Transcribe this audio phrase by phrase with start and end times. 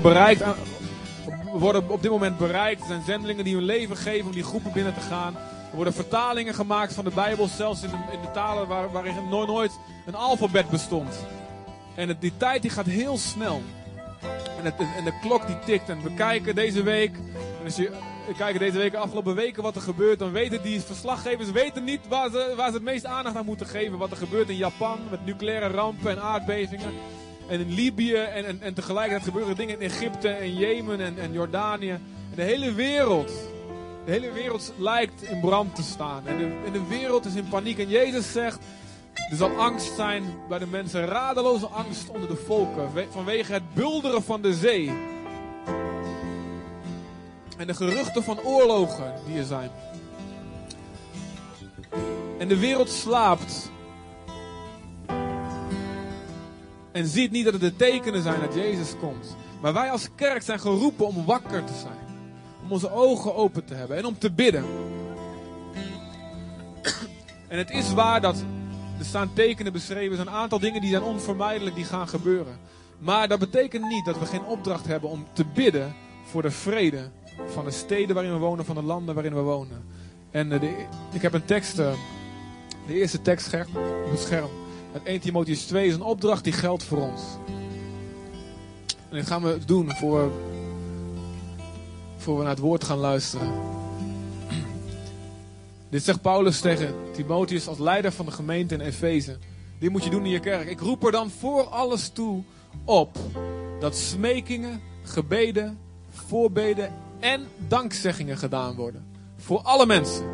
[0.00, 0.56] bereikt, aan-
[1.52, 2.80] worden op dit moment bereikt.
[2.80, 5.34] Er zijn zendelingen die hun leven geven om die groepen binnen te gaan.
[5.70, 9.28] Er worden vertalingen gemaakt van de Bijbel, zelfs in de, in de talen waar, waarin
[9.28, 9.72] nooit, nooit
[10.06, 11.14] een alfabet bestond.
[11.94, 13.62] En die tijd die gaat heel snel.
[14.58, 15.88] En, het, en de klok die tikt.
[15.88, 17.14] En we kijken deze week.
[17.58, 17.90] En als je,
[18.26, 20.18] we kijken deze week, afgelopen weken wat er gebeurt.
[20.18, 23.66] Dan weten die verslaggevers weten niet waar ze, waar ze het meest aandacht aan moeten
[23.66, 23.98] geven.
[23.98, 26.92] Wat er gebeurt in Japan met nucleaire rampen en aardbevingen.
[27.48, 28.14] En in Libië.
[28.14, 31.90] En, en, en tegelijkertijd gebeuren dingen in Egypte en Jemen en, en Jordanië.
[31.90, 32.00] En
[32.34, 33.32] de hele wereld.
[34.04, 36.26] De hele wereld lijkt in brand te staan.
[36.26, 37.78] En de, en de wereld is in paniek.
[37.78, 38.58] En Jezus zegt.
[39.30, 43.74] Er zal angst zijn bij de mensen, radeloze angst onder de volken, we- vanwege het
[43.74, 44.92] bulderen van de zee.
[47.56, 49.70] En de geruchten van oorlogen die er zijn.
[52.38, 53.70] En de wereld slaapt.
[56.94, 59.36] En ziet niet dat het de tekenen zijn dat Jezus komt.
[59.60, 61.98] Maar wij als kerk zijn geroepen om wakker te zijn.
[62.64, 64.64] Om onze ogen open te hebben en om te bidden.
[67.48, 68.44] En het is waar dat
[68.98, 70.10] er staan tekenen beschreven.
[70.10, 72.58] Er zijn een aantal dingen die zijn onvermijdelijk, die gaan gebeuren.
[72.98, 77.10] Maar dat betekent niet dat we geen opdracht hebben om te bidden voor de vrede
[77.46, 79.84] van de steden waarin we wonen, van de landen waarin we wonen.
[80.30, 81.92] En eh, de- ik heb een tekst, eh,
[82.86, 84.48] de eerste tekst op het scherm.
[84.94, 87.22] Uit 1 Timotheus 2 is een opdracht die geldt voor ons.
[89.08, 90.32] En dit gaan we doen voor,
[92.16, 93.52] voor we naar het woord gaan luisteren.
[95.90, 99.38] Dit zegt Paulus tegen Timotheus als leider van de gemeente in Efeze.
[99.78, 100.68] Dit moet je doen in je kerk.
[100.68, 102.42] Ik roep er dan voor alles toe
[102.84, 103.18] op
[103.80, 105.78] dat smekingen, gebeden,
[106.10, 109.04] voorbeden en dankzeggingen gedaan worden.
[109.36, 110.24] Voor alle mensen.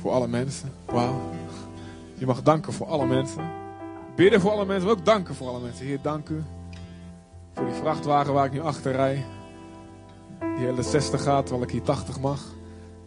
[0.00, 0.72] Voor alle mensen.
[0.84, 1.41] Wauw.
[2.22, 3.50] Je mag danken voor alle mensen.
[4.16, 5.86] Bidden voor alle mensen, maar ook danken voor alle mensen.
[5.86, 6.42] Heer, dank u
[7.54, 9.24] voor die vrachtwagen waar ik nu achter rij.
[10.38, 12.40] Die hele 60 gaat, terwijl ik hier 80 mag.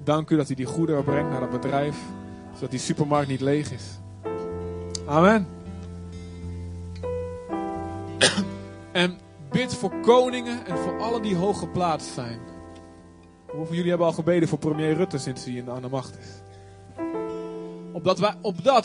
[0.03, 1.97] Dank u dat u die goederen brengt naar dat bedrijf,
[2.53, 3.99] zodat die supermarkt niet leeg is.
[5.05, 5.47] Amen.
[8.91, 9.17] en
[9.51, 12.39] bid voor koningen en voor allen die hoog geplaatst zijn.
[13.45, 16.44] Hoeveel jullie hebben al gebeden voor premier Rutte sinds hij aan de macht is?
[17.95, 18.35] Opdat wij,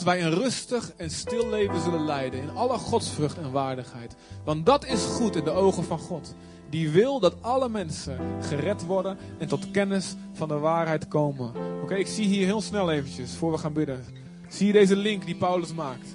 [0.03, 4.15] wij een rustig en stil leven zullen leiden in alle godsvrucht en waardigheid.
[4.43, 6.35] Want dat is goed in de ogen van God.
[6.69, 11.51] Die wil dat alle mensen gered worden en tot kennis van de waarheid komen.
[11.81, 14.05] Oké, ik zie hier heel snel eventjes, voor we gaan bidden.
[14.47, 16.07] Zie je deze link die Paulus maakt?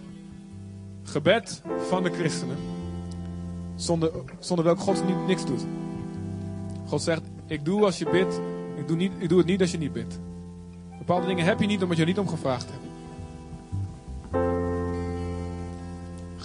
[1.03, 2.57] Gebed van de christenen.
[3.75, 5.67] Zonder, zonder welk God niet, niks doet.
[6.87, 8.41] God zegt, ik doe als je bidt.
[8.77, 10.19] Ik doe, niet, ik doe het niet als je niet bidt.
[10.99, 12.86] Bepaalde dingen heb je niet omdat je er niet om gevraagd hebt.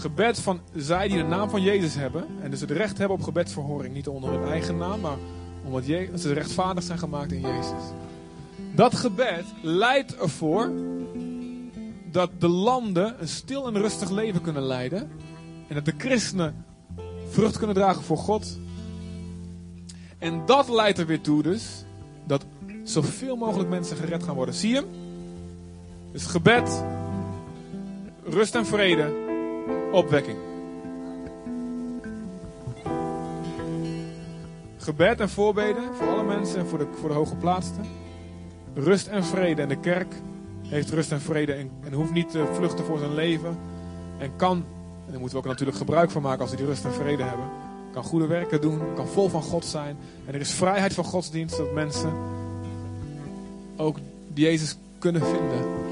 [0.01, 2.25] Gebed van zij die de naam van Jezus hebben.
[2.41, 3.93] En dus het recht hebben op gebedsverhoring.
[3.93, 5.17] Niet onder hun eigen naam, maar
[5.63, 5.83] omdat
[6.19, 7.81] ze rechtvaardig zijn gemaakt in Jezus.
[8.75, 10.71] Dat gebed leidt ervoor
[12.11, 15.11] dat de landen een stil en rustig leven kunnen leiden.
[15.67, 16.65] En dat de christenen
[17.29, 18.59] vrucht kunnen dragen voor God.
[20.17, 21.85] En dat leidt er weer toe dus
[22.25, 22.45] dat
[22.83, 24.55] zoveel mogelijk mensen gered gaan worden.
[24.55, 24.85] Zie je?
[26.11, 26.83] Dus gebed,
[28.23, 29.29] rust en vrede,
[29.91, 30.37] opwekking.
[34.77, 37.85] Gebed en voorbeden voor alle mensen en voor de, voor de hooggeplaatsten.
[38.73, 39.61] Rust en vrede.
[39.61, 40.13] En de kerk
[40.67, 43.57] heeft rust en vrede en, hoeft niet te vluchten voor zijn leven.
[44.17, 44.57] En kan,
[45.05, 47.23] en daar moeten we ook natuurlijk gebruik van maken als we die rust en vrede
[47.23, 47.45] hebben.
[47.93, 49.97] Kan goede werken doen, kan vol van God zijn.
[50.25, 52.13] En er is vrijheid van godsdienst dat mensen
[53.75, 53.97] ook
[54.33, 55.90] Jezus kunnen vinden.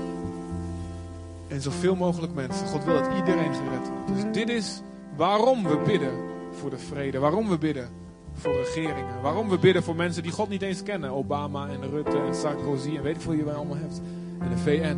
[1.50, 2.68] En zoveel mogelijk mensen.
[2.68, 4.08] God wil dat iedereen gered wordt.
[4.14, 4.82] Dus dit is
[5.16, 6.12] waarom we bidden
[6.52, 7.20] voor de vrede.
[7.20, 7.90] Waarom we bidden
[8.34, 9.22] voor regeringen.
[9.22, 11.12] Waarom we bidden voor mensen die God niet eens kennen.
[11.12, 14.02] Obama en Rutte en Sarkozy en weet ik veel je allemaal hebt.
[14.40, 14.98] En de VN.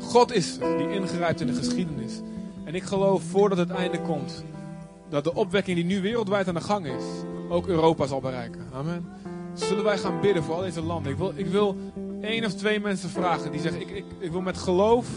[0.00, 2.20] God is die ingrijpt in de geschiedenis.
[2.64, 4.44] En ik geloof voordat het einde komt,
[5.08, 7.04] dat de opwekking die nu wereldwijd aan de gang is,
[7.48, 8.60] ook Europa zal bereiken.
[8.72, 9.06] Amen.
[9.54, 11.12] Zullen wij gaan bidden voor al deze landen?
[11.12, 11.76] Ik wil, ik wil
[12.24, 15.08] één of twee mensen vragen die zeggen: ik, ik, ik wil met geloof.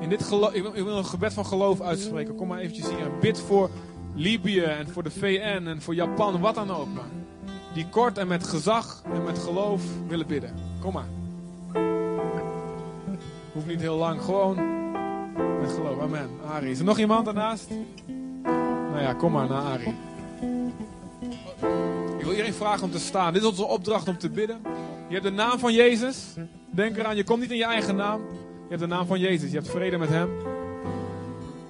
[0.00, 2.34] In dit geloof ik, wil, een gebed van geloof uitspreken.
[2.34, 3.70] Kom maar eventjes hier bid voor
[4.14, 6.88] Libië en voor de VN en voor Japan, wat dan ook.
[6.94, 7.10] Maar
[7.74, 10.54] die kort en met gezag en met geloof willen bidden.
[10.80, 11.08] Kom maar.
[13.52, 14.56] Hoeft niet heel lang, gewoon
[15.60, 16.00] met geloof.
[16.00, 16.30] Amen.
[16.50, 16.70] Ari.
[16.70, 17.68] Is er nog iemand daarnaast?
[18.90, 19.94] Nou ja, kom maar naar Ari.
[22.18, 23.32] Ik wil iedereen vragen om te staan.
[23.32, 24.60] Dit is onze opdracht om te bidden.
[25.12, 26.24] Je hebt de naam van Jezus.
[26.70, 28.20] Denk eraan, je komt niet in je eigen naam.
[28.30, 29.50] Je hebt de naam van Jezus.
[29.50, 30.30] Je hebt vrede met Hem.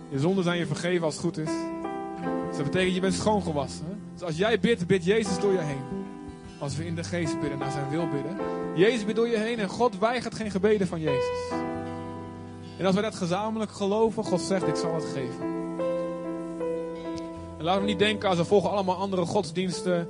[0.09, 1.51] Je zonden zijn je vergeven als het goed is.
[2.49, 3.87] Dus dat betekent je bent schoongewassen.
[3.87, 3.93] Hè?
[4.13, 5.83] Dus als jij bidt, bidt Jezus door je heen.
[6.59, 8.37] Als we in de geest bidden, naar zijn wil bidden.
[8.75, 11.51] Jezus bidt door je heen en God weigert geen gebeden van Jezus.
[12.79, 15.45] En als we dat gezamenlijk geloven, God zegt, ik zal het geven.
[17.59, 20.07] En laten we niet denken, als we volgen allemaal andere godsdiensten,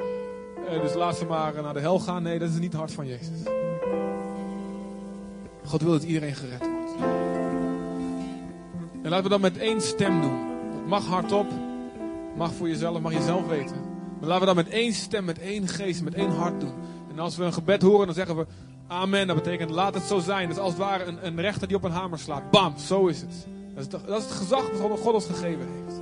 [0.80, 2.22] dus laat ze maar naar de hel gaan.
[2.22, 3.38] Nee, dat is niet het hart van Jezus.
[5.64, 6.92] God wil dat iedereen gered wordt.
[9.02, 10.38] En laten we dat met één stem doen.
[10.72, 11.46] Het mag hardop,
[12.36, 13.76] mag voor jezelf, mag je zelf weten.
[14.20, 16.74] Maar laten we dat met één stem, met één geest, met één hart doen.
[17.10, 18.46] En als we een gebed horen, dan zeggen we
[18.86, 19.26] Amen.
[19.26, 20.48] Dat betekent laat het zo zijn.
[20.48, 22.50] Dat is als het ware een, een rechter die op een hamer slaat.
[22.50, 23.46] Bam, zo is het.
[23.74, 26.00] Dat is, het, dat is het gezag dat God ons gegeven heeft.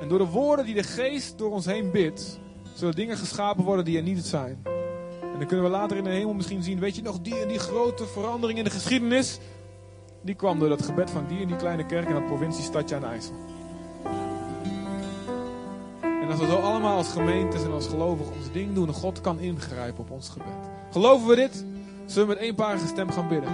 [0.00, 2.40] En door de woorden die de geest door ons heen bidt,
[2.74, 4.58] zullen dingen geschapen worden die er niet zijn.
[5.20, 7.48] En dan kunnen we later in de hemel misschien zien, weet je nog, die en
[7.48, 9.38] die grote verandering in de geschiedenis,
[10.22, 13.04] die kwam door dat gebed van die en die kleine kerk in dat provinciestadje aan
[13.04, 13.34] IJssel.
[16.02, 19.38] En als we zo allemaal als gemeentes en als gelovigen ons ding doen, God kan
[19.38, 20.70] ingrijpen op ons gebed.
[20.90, 21.64] Geloven we dit?
[22.06, 23.50] Zullen we met eenparige stem gaan bidden?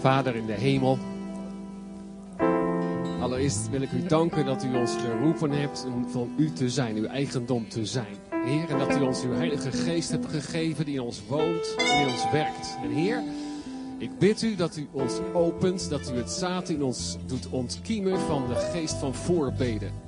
[0.00, 0.98] Vader in de hemel.
[3.26, 6.96] Allereerst wil ik u danken dat u ons geroepen hebt om van u te zijn,
[6.96, 8.16] uw eigendom te zijn.
[8.30, 12.00] Heer, en dat u ons uw Heilige Geest hebt gegeven die in ons woont en
[12.00, 12.76] in ons werkt.
[12.82, 13.22] En Heer,
[13.98, 18.20] ik bid u dat u ons opent, dat u het zaad in ons doet ontkiemen
[18.20, 20.05] van de geest van voorbeden.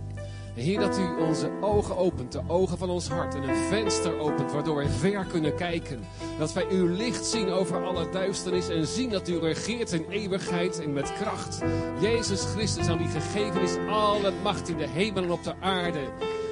[0.58, 4.52] Heer, dat u onze ogen opent, de ogen van ons hart en een venster opent,
[4.52, 6.00] waardoor wij ver kunnen kijken.
[6.38, 10.80] Dat wij uw licht zien over alle duisternis en zien dat u regeert in eeuwigheid
[10.80, 11.58] en met kracht.
[12.00, 16.00] Jezus Christus, aan wie gegeven is alle macht in de hemel en op de aarde.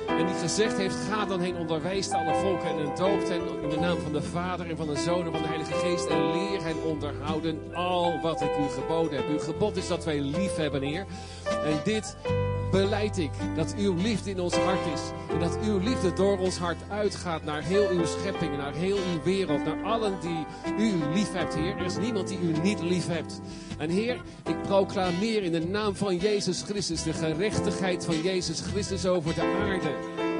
[0.08, 3.78] En die gezegd heeft, ga dan heen, onderwijst alle volken en doopt hen in de
[3.78, 6.06] naam van de Vader en van de Zoon en van de Heilige Geest.
[6.06, 9.28] En leer hen onderhouden al wat ik u geboden heb.
[9.28, 11.06] Uw gebod is dat wij lief hebben, Heer.
[11.64, 12.16] En dit
[12.70, 15.00] beleid ik, dat uw liefde in ons hart is.
[15.30, 19.22] En dat uw liefde door ons hart uitgaat naar heel uw schepping, naar heel uw
[19.24, 20.46] wereld, naar allen die
[20.78, 21.76] u lief hebt, Heer.
[21.76, 23.40] Er is niemand die u niet lief hebt.
[23.78, 29.06] En Heer, ik proclameer in de naam van Jezus Christus de gerechtigheid van Jezus Christus
[29.06, 29.94] over de aarde.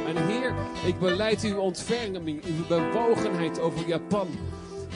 [0.06, 0.55] En Heer,
[0.87, 4.29] ik beleid uw ontferming, uw bewogenheid over Japan.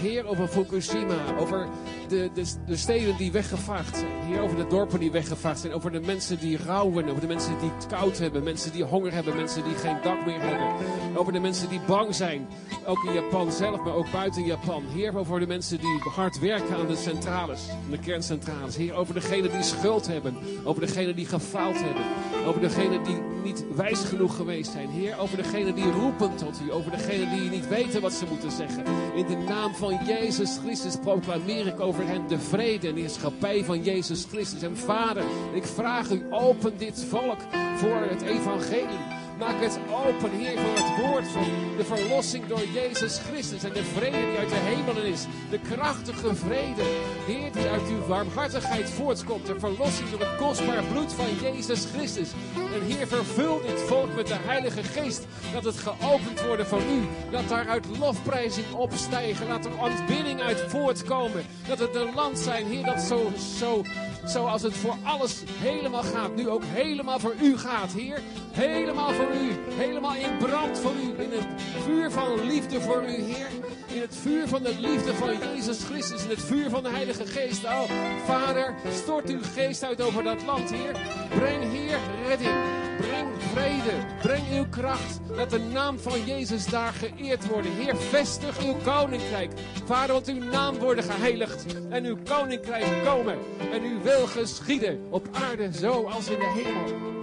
[0.00, 1.68] Heer, over Fukushima, over
[2.08, 4.10] de, de, de steden die weggevaagd zijn.
[4.26, 5.72] Heer, over de dorpen die weggevaagd zijn.
[5.72, 8.42] Over de mensen die rouwen, over de mensen die het koud hebben.
[8.42, 11.18] Mensen die honger hebben, mensen die geen dak meer hebben.
[11.18, 12.48] Over de mensen die bang zijn.
[12.86, 14.84] Ook in Japan zelf, maar ook buiten Japan.
[14.94, 17.60] Heer, over de mensen die hard werken aan de centrales,
[17.90, 18.76] de kerncentrales.
[18.76, 20.36] Heer, over degenen die schuld hebben.
[20.64, 22.02] Over degenen die gefaald hebben.
[22.46, 24.88] Over degenen die niet wijs genoeg geweest zijn.
[24.88, 26.72] Heer, over degenen die roepen tot u.
[26.72, 28.84] Over degenen die niet weten wat ze moeten zeggen.
[29.14, 33.64] In de naam van Jezus Christus proclameer ik over hen de vrede en de heerschappij
[33.64, 34.62] van Jezus Christus.
[34.62, 37.40] En Vader, ik vraag u, open dit volk
[37.76, 39.19] voor het evangelie.
[39.40, 41.44] Maak het open, Heer, voor het woord van
[41.76, 43.62] de verlossing door Jezus Christus.
[43.62, 45.26] En de vrede die uit de hemelen is.
[45.50, 46.82] De krachtige vrede,
[47.26, 49.46] Heer, die uit uw warmhartigheid voortkomt.
[49.46, 52.30] De verlossing door het kostbaar bloed van Jezus Christus.
[52.74, 55.26] En Heer, vervul dit volk met de Heilige Geest.
[55.52, 57.30] Dat het geopend worden van u.
[57.30, 59.46] Dat daaruit lofprijzing opstijgen.
[59.46, 61.44] Laat er aanbidding uit voortkomen.
[61.68, 63.82] Dat het een land zijn, Heer, dat zo, zo,
[64.24, 66.34] zoals het voor alles helemaal gaat.
[66.36, 68.20] Nu ook helemaal voor u gaat, Heer.
[68.50, 69.74] Helemaal voor u.
[69.74, 71.22] Helemaal in brand voor u.
[71.22, 71.46] In het
[71.84, 73.48] vuur van liefde voor u, Heer.
[73.92, 76.22] In het vuur van de liefde van Jezus Christus.
[76.22, 77.64] In het vuur van de Heilige Geest.
[77.64, 77.82] Oh,
[78.24, 80.96] Vader, stort uw geest uit over dat land, Heer.
[81.28, 82.54] Breng, Heer, redding.
[82.98, 83.92] Breng vrede.
[84.22, 85.20] Breng uw kracht.
[85.28, 87.72] Laat de naam van Jezus daar geëerd worden.
[87.72, 89.52] Heer, vestig uw koninkrijk.
[89.84, 91.64] Vader, want uw naam worden geheiligd.
[91.88, 93.38] En uw koninkrijk komen.
[93.72, 95.06] En uw wil geschieden.
[95.10, 97.22] Op aarde zoals in de hemel.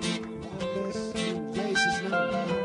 [1.53, 2.56] Jezus' naam.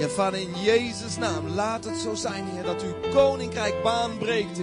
[0.00, 4.60] Ja, vader, in Jezus' naam, laat het zo zijn, Heer, dat uw koninkrijk baan breekt.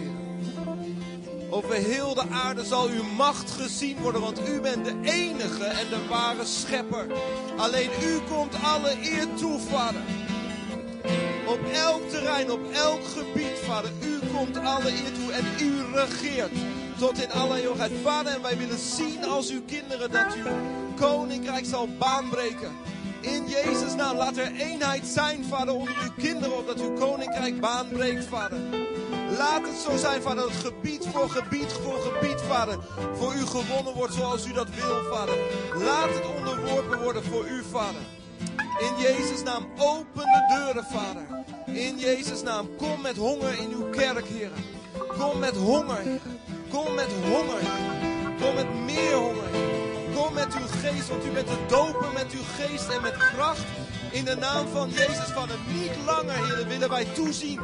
[1.50, 5.90] Over heel de aarde zal uw macht gezien worden, want u bent de enige en
[5.90, 7.08] de ware schepper.
[7.58, 10.02] Alleen u komt alle eer toe, vader.
[11.48, 13.92] Op elk terrein, op elk gebied, vader.
[14.02, 16.54] U komt alle eer toe en u regeert
[17.00, 17.92] tot in alle eeuwigheid.
[18.04, 20.52] Vader, en wij willen zien als uw kinderen dat uw
[20.96, 22.72] koninkrijk zal baanbreken.
[23.28, 28.26] In Jezus' naam, laat er eenheid zijn, vader, onder uw kinderen, opdat uw koninkrijk baanbreekt,
[28.26, 28.60] vader.
[29.38, 32.78] Laat het zo zijn, vader, dat gebied voor gebied voor gebied, vader,
[33.14, 35.36] voor u gewonnen wordt zoals u dat wil, vader.
[35.76, 38.02] Laat het onderworpen worden voor u, vader.
[38.80, 41.46] In Jezus' naam, open de deuren, vader.
[41.66, 44.52] In Jezus' naam, kom met honger in uw kerk, Heer.
[45.18, 46.22] Kom met honger, Heer.
[46.70, 48.36] Kom met honger, Heer.
[48.42, 49.87] Kom met meer honger.
[50.18, 53.66] Kom met uw geest, want u bent te dopen met uw geest en met kracht.
[54.12, 57.60] In de naam van Jezus van het niet langer, Heer, willen wij toezien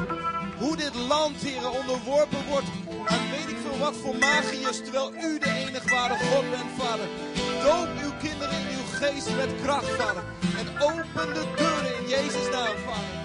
[0.58, 2.68] hoe dit land, Heer, onderworpen wordt
[3.06, 7.08] aan weet ik veel wat voor magiërs, terwijl u de enige ware God bent, Vader.
[7.64, 10.24] Doop uw kinderen in uw geest met kracht, Vader.
[10.62, 13.16] En open de deuren in Jezus' naam, Vader.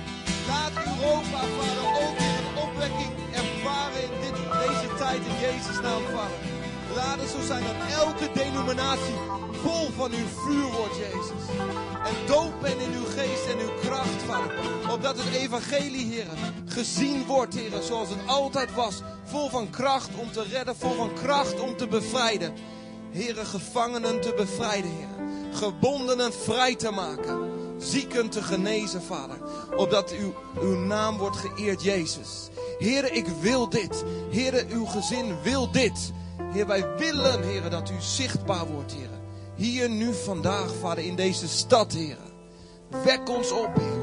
[0.50, 6.02] Laat Europa, Vader, ook weer een opwekking ervaren in dit, deze tijd in Jezus' naam,
[6.14, 6.57] Vader.
[6.94, 9.14] Laat het zo zijn dat elke denominatie
[9.62, 11.42] vol van uw vuur wordt, Jezus.
[12.04, 14.54] En doop hen in uw geest en uw kracht, Vader.
[14.92, 16.26] Opdat het evangelie, Heer,
[16.66, 19.02] gezien wordt, Heer, zoals het altijd was.
[19.24, 22.54] Vol van kracht om te redden, vol van kracht om te bevrijden.
[23.10, 25.26] Heer, gevangenen te bevrijden, Heer.
[25.52, 27.50] Gebondenen vrij te maken.
[27.78, 29.36] Zieken te genezen, Vader.
[29.76, 32.48] Opdat uw, uw naam wordt geëerd, Jezus.
[32.78, 34.04] Heer, ik wil dit.
[34.30, 36.12] Heer, uw gezin wil dit.
[36.52, 39.08] Heer, wij willen, Heer, dat u zichtbaar wordt, Heer.
[39.54, 42.16] Hier nu vandaag, Vader, in deze stad, Heer.
[43.04, 43.98] Wek ons op, Heer.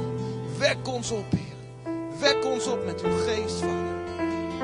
[0.57, 1.93] Wek ons op, Heer.
[2.19, 3.93] Wek ons op met uw geest, Vader.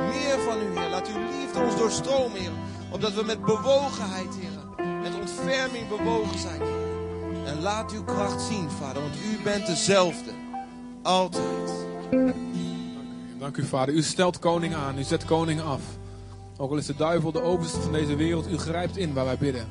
[0.10, 0.90] Meer van u, Heer.
[0.90, 2.52] Laat uw liefde ons doorstromen, Heer.
[2.92, 4.86] Opdat we met bewogenheid, Heer.
[5.02, 7.46] Met ontferming bewogen zijn, Heer.
[7.46, 9.02] En laat uw kracht zien, Vader.
[9.02, 10.32] Want u bent dezelfde.
[11.02, 11.72] Altijd.
[13.40, 13.94] Dank u, Vader.
[13.94, 14.98] U stelt koning aan.
[14.98, 15.82] U zet koning af.
[16.58, 19.38] Ook al is de duivel de overste van deze wereld, u grijpt in waar wij
[19.38, 19.68] bidden.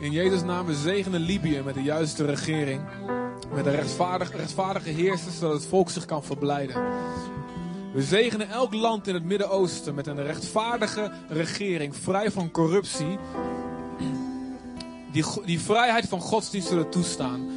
[0.00, 2.80] In Jezus' naam, we zegenen Libië met de juiste regering.
[3.54, 6.82] Met een rechtvaardig, rechtvaardige heerser, zodat het volk zich kan verblijden.
[7.92, 13.18] We zegenen elk land in het Midden-Oosten met een rechtvaardige regering, vrij van corruptie.
[15.12, 17.48] Die, die vrijheid van godsdienst zullen toestaan.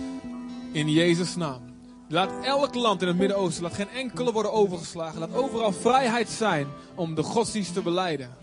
[0.72, 1.73] In Jezus' naam.
[2.14, 5.20] Laat elk land in het Midden-Oosten, laat geen enkele worden overgeslagen.
[5.20, 8.38] Laat overal vrijheid zijn om de godsdienst te beleiden.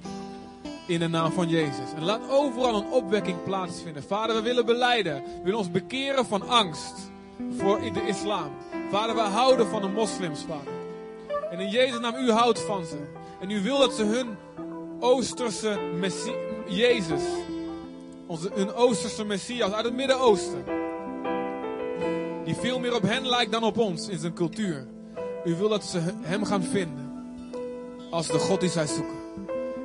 [0.86, 1.92] In de naam van Jezus.
[1.96, 4.02] En laat overal een opwekking plaatsvinden.
[4.02, 5.14] Vader, we willen beleiden.
[5.14, 6.94] We willen ons bekeren van angst
[7.58, 8.50] voor de islam.
[8.90, 10.72] Vader, we houden van de moslims, Vader.
[11.50, 12.98] En in Jezus' naam, u houdt van ze.
[13.40, 14.36] En u wil dat ze hun
[15.00, 16.36] Oosterse Messie,
[16.68, 17.22] Jezus,
[18.26, 20.79] onze, hun Oosterse Messias uit het Midden-Oosten,
[22.50, 24.86] die veel meer op hen lijkt dan op ons in zijn cultuur.
[25.44, 27.12] U wil dat ze hem gaan vinden
[28.10, 29.18] als de God die zij zoeken.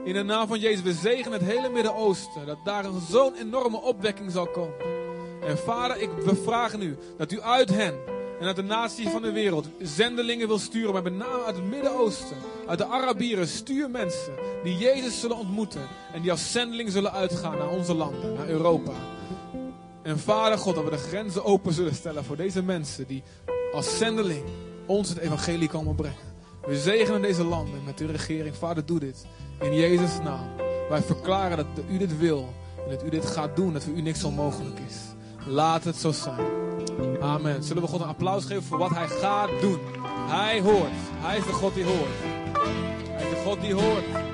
[0.04, 4.32] In de naam van Jezus, we zegenen het hele Midden-Oosten, dat daar zo'n enorme opwekking
[4.32, 4.76] zal komen.
[5.48, 7.94] En vader, ik, we vragen u dat u uit hen
[8.40, 11.70] en uit de natie van de wereld zendelingen wil sturen, maar met name uit het
[11.70, 17.12] Midden-Oosten, uit de Arabieren, stuur mensen die Jezus zullen ontmoeten en die als zendeling zullen
[17.12, 18.94] uitgaan naar onze landen, naar Europa.
[20.06, 23.24] En Vader God, dat we de grenzen open zullen stellen voor deze mensen die
[23.74, 24.44] als zendeling
[24.86, 26.34] ons het evangelie komen brengen.
[26.66, 28.56] We zegenen deze landen met uw regering.
[28.56, 29.26] Vader, doe dit.
[29.62, 30.50] In Jezus' naam.
[30.90, 32.54] Wij verklaren dat u dit wil.
[32.84, 33.74] En dat u dit gaat doen.
[33.74, 34.96] Dat voor u niks onmogelijk is.
[35.46, 36.48] Laat het zo zijn.
[37.22, 37.64] Amen.
[37.64, 39.80] Zullen we God een applaus geven voor wat hij gaat doen?
[40.28, 40.92] Hij hoort.
[41.14, 42.16] Hij is de God die hoort.
[43.10, 44.25] Hij is de God die hoort.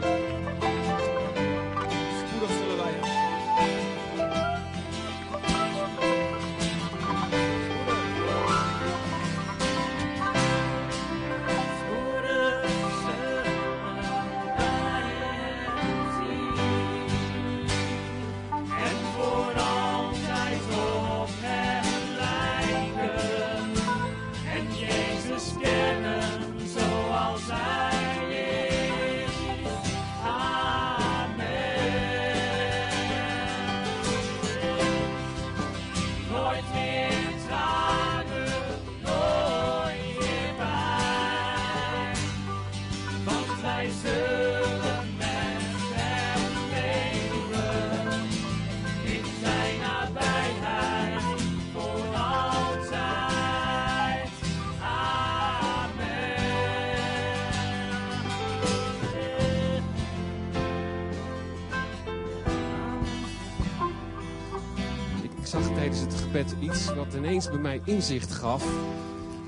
[67.50, 68.65] Bij mij inzicht gaf.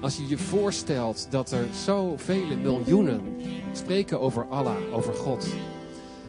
[0.02, 3.22] Als je je voorstelt dat er zoveel miljoenen
[3.72, 5.48] spreken over Allah, over God.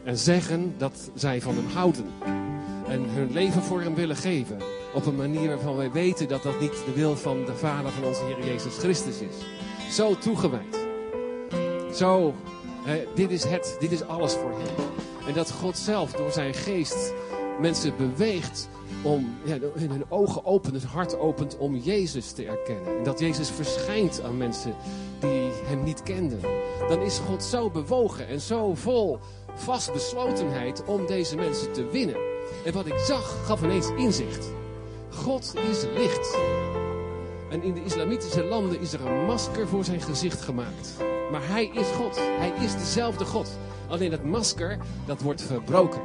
[0.03, 2.05] En zeggen dat zij van hem houden.
[2.87, 4.57] En hun leven voor hem willen geven.
[4.93, 8.03] Op een manier waarvan wij weten dat dat niet de wil van de Vader van
[8.03, 9.35] onze Heer Jezus Christus is.
[9.95, 10.87] Zo toegewijd.
[11.93, 12.33] Zo,
[13.15, 14.87] dit is het, dit is alles voor hem.
[15.27, 17.13] En dat God zelf door zijn geest
[17.59, 18.69] mensen beweegt
[19.05, 22.97] om ja, hun ogen opent, het hart opent om Jezus te erkennen.
[22.97, 24.75] En dat Jezus verschijnt aan mensen
[25.19, 26.39] die hem niet kenden.
[26.87, 29.19] Dan is God zo bewogen en zo vol
[29.55, 32.17] vastbeslotenheid om deze mensen te winnen.
[32.65, 34.45] En wat ik zag, gaf ineens inzicht.
[35.09, 36.37] God is licht.
[37.49, 40.95] En in de islamitische landen is er een masker voor zijn gezicht gemaakt.
[41.31, 42.15] Maar hij is God.
[42.15, 43.57] Hij is dezelfde God.
[43.87, 46.01] Alleen dat masker, dat wordt verbroken.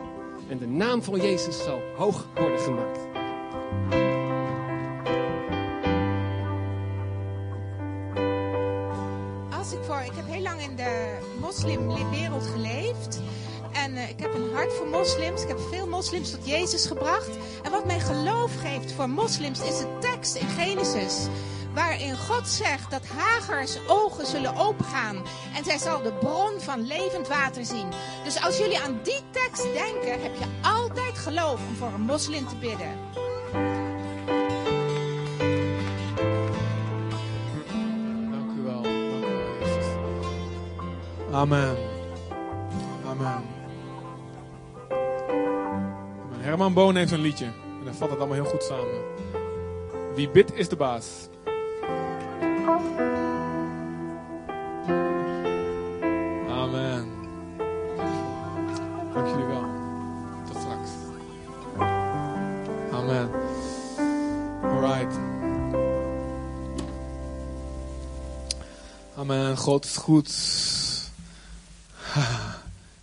[0.50, 2.99] En de naam van Jezus zal hoog worden gemaakt.
[9.59, 13.21] Als ik voor, ik heb heel lang in de moslimwereld geleefd.
[13.73, 15.42] En eh, ik heb een hart voor moslims.
[15.42, 17.30] Ik heb veel moslims tot Jezus gebracht.
[17.62, 21.26] En wat mij geloof geeft voor moslims is de tekst in Genesis.
[21.74, 25.16] Waarin God zegt dat Hagers ogen zullen opengaan.
[25.56, 27.88] En zij zal de bron van levend water zien.
[28.24, 32.46] Dus als jullie aan die tekst denken, heb je altijd geloof om voor een moslim
[32.48, 32.98] te bidden.
[38.30, 38.82] Dank u wel.
[38.82, 39.84] Dank u wel, Jezus.
[41.32, 41.76] Amen.
[43.06, 43.18] Amen.
[43.28, 43.58] Amen.
[46.40, 47.44] Herman Boon heeft een liedje.
[47.44, 49.02] En dan vat het allemaal heel goed samen.
[50.14, 51.28] Wie bidt is de baas.
[69.60, 70.28] God is goed.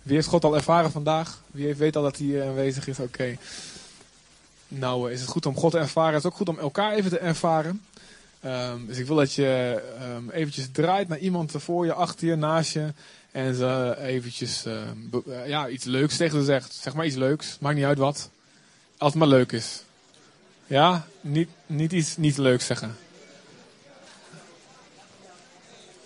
[0.02, 1.40] Wie heeft God al ervaren vandaag?
[1.50, 2.98] Wie weet al dat hij eh, aanwezig is?
[2.98, 3.36] Oké.
[4.68, 6.14] Nou, eh, is het goed om God te ervaren.
[6.14, 7.84] Het is ook goed om elkaar even te ervaren.
[8.40, 12.36] Ehm, dus ik wil dat je ehm, eventjes draait naar iemand voor je, achter je,
[12.36, 12.92] naast je.
[13.32, 14.96] En ze eventjes ehm,
[15.30, 16.74] eh, ja, iets leuks tegen ze zegt.
[16.74, 17.56] Zeg maar iets leuks.
[17.60, 18.30] Maakt niet uit wat.
[18.98, 19.82] Als het maar leuk is.
[20.66, 21.06] Ja?
[21.20, 22.96] Niet, niet iets niet leuks zeggen.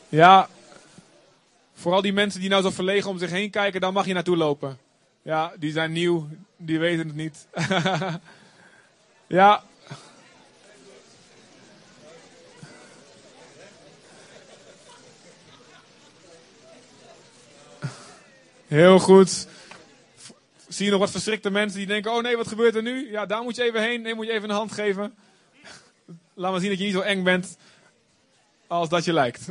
[0.08, 0.48] Ja,
[1.82, 4.36] Vooral die mensen die nou zo verlegen om zich heen kijken, daar mag je naartoe
[4.36, 4.78] lopen.
[5.22, 7.46] Ja, die zijn nieuw, die weten het niet.
[9.26, 9.62] ja.
[18.72, 19.46] Heel goed.
[20.68, 23.10] Zie je nog wat verschrikte mensen die denken, oh nee, wat gebeurt er nu?
[23.10, 25.14] Ja, daar moet je even heen, nee, moet je even een hand geven.
[26.34, 27.56] Laat maar zien dat je niet zo eng bent
[28.66, 29.48] als dat je lijkt.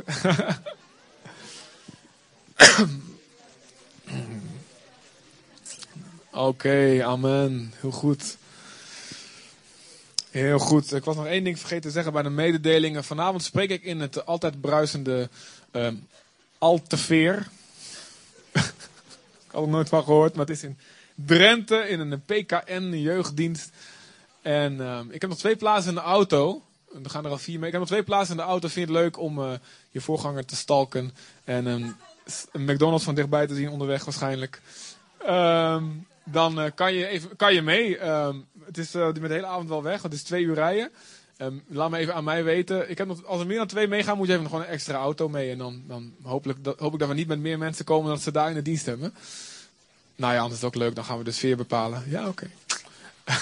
[6.30, 7.72] Oké, amen.
[7.80, 8.36] Heel goed.
[10.30, 10.92] Heel goed.
[10.92, 13.04] Ik was nog één ding vergeten te zeggen bij de mededelingen.
[13.04, 15.28] Vanavond spreek ik in het altijd bruisende
[15.70, 15.94] ehm
[16.58, 17.48] Alteveer.
[19.52, 20.78] Ik had er nooit van gehoord, maar het is in
[21.14, 23.70] Drenthe in een PKN jeugddienst.
[24.42, 26.62] En ehm, ik heb nog twee plaatsen in de auto.
[27.04, 27.66] Er gaan er al vier mee.
[27.66, 28.68] Ik heb nog twee plaatsen in de auto.
[28.68, 29.52] Vind je het leuk om eh,
[29.90, 31.94] je voorganger te stalken en een,
[32.52, 34.60] een McDonald's van dichtbij te zien onderweg waarschijnlijk.
[35.18, 35.84] Ehm,
[36.24, 37.98] dan eh, kan, je even, kan je mee.
[37.98, 40.54] Ehm, het is uh, met de hele avond wel weg, want het is twee uur
[40.54, 40.90] rijden.
[41.42, 42.90] Ehm, laat me even aan mij weten.
[42.90, 44.96] Ik heb nog, als er meer dan twee meegaan, moet je even gewoon een extra
[44.96, 45.50] auto mee.
[45.50, 48.18] En dan, dan hopelijk, dat, hoop ik dat we niet met meer mensen komen dan
[48.18, 49.14] ze daar in de dienst hebben.
[50.16, 50.94] Nou ja, anders is het ook leuk.
[50.94, 52.04] Dan gaan we de sfeer bepalen.
[52.06, 52.50] Ja, oké.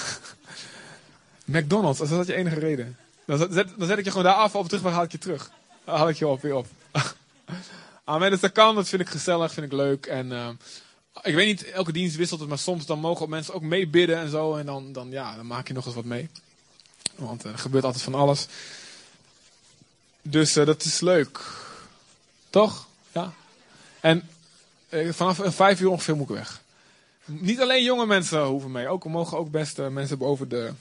[1.45, 2.97] McDonald's, is dat je enige reden?
[3.25, 5.51] Dan zet, dan zet ik je gewoon daar af, op terugweg haal ik je terug.
[5.85, 6.67] Dan haal ik je op, weer op.
[8.05, 10.07] Amen, dus dat kan, dat vind ik gezellig, vind ik leuk.
[10.07, 10.49] En uh,
[11.23, 14.31] ik weet niet, elke dienst wisselt het, maar soms dan mogen mensen ook meebidden en
[14.31, 14.55] zo.
[14.55, 16.29] En dan, dan, ja, dan maak je nog eens wat mee.
[17.21, 18.47] Want uh, er gebeurt altijd van alles.
[20.23, 21.41] Dus uh, dat is leuk.
[22.51, 22.87] Toch?
[23.13, 23.33] Ja.
[24.01, 24.29] En
[24.91, 26.61] vanaf vijf uur ongeveer moet ik weg.
[27.25, 28.89] Niet alleen jonge mensen hoeven mee.
[28.89, 30.73] Ook, mogen ook best mensen boven de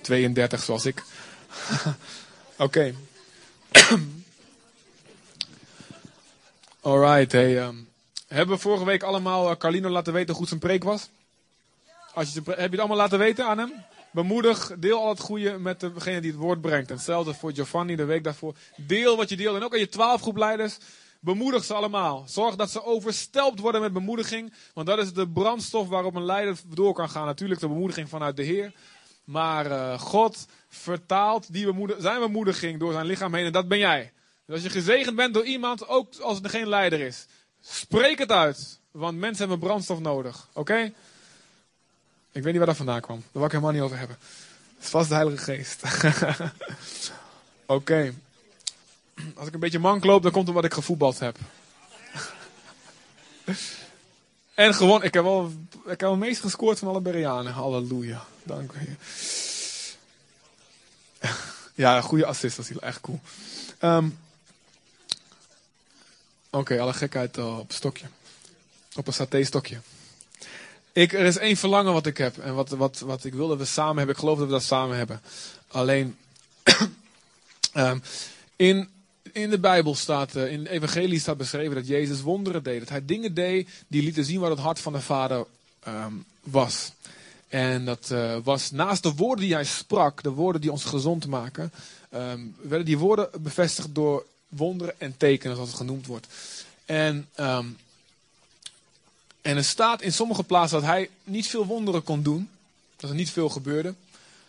[0.00, 1.02] 32 zoals ik.
[2.56, 2.94] Oké.
[6.80, 7.62] Alright, hey.
[7.62, 7.88] Um,
[8.28, 11.08] hebben we vorige week allemaal uh, Carlino laten weten hoe goed zijn preek was?
[12.14, 13.72] Als je, heb je het allemaal laten weten aan hem?
[14.14, 16.90] Bemoedig, deel al het goede met degene die het woord brengt.
[16.90, 18.54] En hetzelfde voor Giovanni de week daarvoor.
[18.76, 19.56] Deel wat je deelt.
[19.56, 20.78] En ook aan je twaalf groepleiders.
[21.20, 22.24] Bemoedig ze allemaal.
[22.26, 24.52] Zorg dat ze overstelpt worden met bemoediging.
[24.74, 27.26] Want dat is de brandstof waarop een leider door kan gaan.
[27.26, 28.72] Natuurlijk de bemoediging vanuit de Heer.
[29.24, 33.46] Maar uh, God vertaalt die bemoedig zijn bemoediging door zijn lichaam heen.
[33.46, 34.12] En dat ben jij.
[34.46, 37.26] Dus als je gezegend bent door iemand, ook als het geen leider is.
[37.60, 38.80] Spreek het uit.
[38.90, 40.48] Want mensen hebben brandstof nodig.
[40.52, 40.92] Oké?
[42.34, 43.18] Ik weet niet waar dat vandaan kwam.
[43.18, 44.16] Daar wil ik helemaal niet over hebben.
[44.74, 45.82] Het is vast de Heilige Geest.
[47.66, 48.14] Oké.
[49.34, 51.38] Als ik een beetje mank loop, dan komt het omdat ik gevoetbald heb.
[54.54, 57.52] en gewoon, ik heb wel, ik heb wel het meest gescoord van alle Bereanen.
[57.52, 58.24] Halleluja.
[58.42, 58.96] Dank u.
[61.74, 63.20] ja, goede assist heel echt cool.
[63.80, 64.18] Um,
[66.50, 68.06] Oké, alle gekheid op stokje.
[68.94, 69.80] Op een saté-stokje.
[70.94, 72.38] Ik, er is één verlangen wat ik heb.
[72.38, 74.14] En wat, wat, wat ik wil dat we samen hebben.
[74.14, 75.20] Ik geloof dat we dat samen hebben.
[75.68, 76.16] Alleen,
[77.72, 77.98] ehm,
[78.56, 78.88] in,
[79.32, 82.78] in de Bijbel staat, eh, in de evangelie staat beschreven dat Jezus wonderen deed.
[82.78, 85.46] Dat hij dingen deed die lieten zien wat het hart van de Vader
[85.80, 86.92] ehm, was.
[87.48, 91.26] En dat eh, was naast de woorden die hij sprak, de woorden die ons gezond
[91.26, 91.72] maken,
[92.10, 96.26] ehm, werden die woorden bevestigd door wonderen en tekenen, zoals het genoemd wordt.
[96.84, 97.28] En,
[99.44, 102.50] en er staat in sommige plaatsen dat hij niet veel wonderen kon doen.
[102.96, 103.94] Dat er niet veel gebeurde.